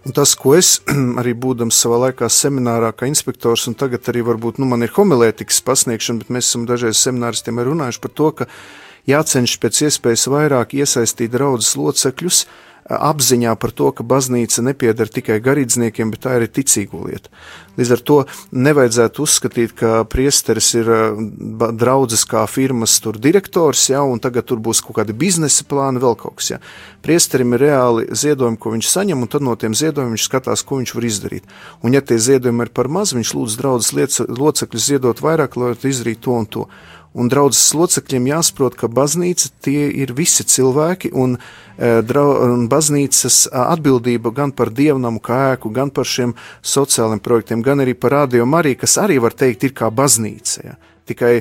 [0.07, 0.77] Un tas, ko es
[1.21, 5.59] arī būdams savā laikā seminārā, kā inspektors, un tagad arī varbūt nu, man ir homilētikas
[5.67, 8.49] pasniegšana, bet mēs esam dažreiz semināristiem runājuši par to, ka
[9.11, 12.45] jācenšas pēc iespējas vairāk iesaistīt draudzes locekļus
[12.89, 17.33] apziņā par to, ka baznīca nepieder tikai garīdzniekiem, bet tā ir ticīgo lieta.
[17.79, 18.17] Līdz ar to
[18.51, 20.89] nevajadzētu uzskatīt, ka priesteris ir
[21.79, 26.41] draudzes kā firmas direktors, ja, un tagad tur būs kaut kādi biznesa plāni, vēl kaut
[26.41, 26.51] kas.
[26.57, 26.59] Ja.
[27.05, 30.81] Priesterim ir reāli ziedojumi, ko viņš saņem, un tad no tiem ziedojumiem viņš skatās, ko
[30.81, 31.57] viņš var izdarīt.
[31.85, 35.93] Un ja tie ziedojumi ir par maz, viņš lūdz draudzes locekļus ziedot vairāk, lai varētu
[35.93, 36.67] izdarīt to un to
[37.15, 41.39] un draudzes locekļiem jāsaprot, ka baznīca tie ir visi cilvēki, un,
[41.79, 47.85] e, un baznīcas atbildība gan par dievnamu kā ēku, gan par šiem sociāliem projektiem, gan
[47.85, 50.61] arī par radio Mariju, kas arī var teikt ir kā baznīca.
[50.65, 50.79] Ja
[51.09, 51.33] tikai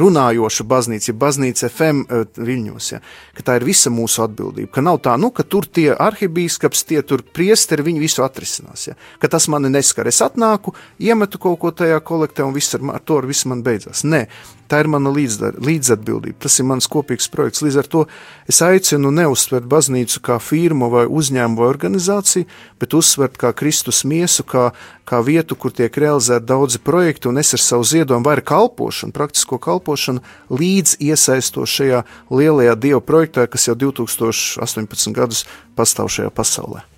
[0.00, 3.00] runājoša baznīca, ja baznīca FM eh, viļņos, ja,
[3.36, 7.02] ka tā ir visa mūsu atbildība, ka nav tā, nu, ka tur tie arhibīskaps, tie
[7.06, 10.08] tur priesteri, viņi visu atrisinās, ja, ka tas mani neskar.
[10.10, 13.64] Es atnāku, iemetu kaut ko tajā kolektē un viss ar, ar to ar viss man
[13.66, 14.04] beidzās.
[14.06, 14.26] Nē,
[14.70, 17.62] tā ir mana līdzatbildība, tas ir mans kopīgs projekts.
[17.64, 18.02] Līdz ar to
[18.50, 22.48] es aicinu neuztvert baznīcu kā firmu vai uzņēmumu vai organizāciju,
[22.80, 24.70] bet uzsvert kā Kristus miesu, kā,
[25.08, 29.14] kā vietu, kur tiek realizēti daudzi projekti, un es ar savu ziedojumu vai ar kalpošanu
[29.16, 35.46] praktisko kalpošanu līdz iesaistos šajā lielajā Dieva projektā, kas jau 2018 gadus
[35.78, 36.95] pastāv šajā pasaulē.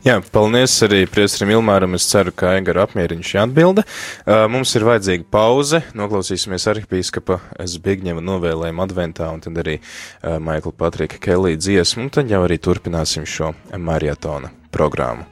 [0.00, 1.92] Jā, paldies arī priesterim Ilmāram.
[1.98, 3.84] Es ceru, ka Aigara apmierina šī atbilde.
[4.26, 5.82] Mums ir vajadzīga pauze.
[5.98, 9.76] Noklausīsimies arhipīskapa Zbigņeva novēlējumu adventā un tad arī
[10.24, 12.06] Maikla Patrika Kelī dziesmu.
[12.06, 15.28] Un tad jau arī turpināsim šo marietona programmu.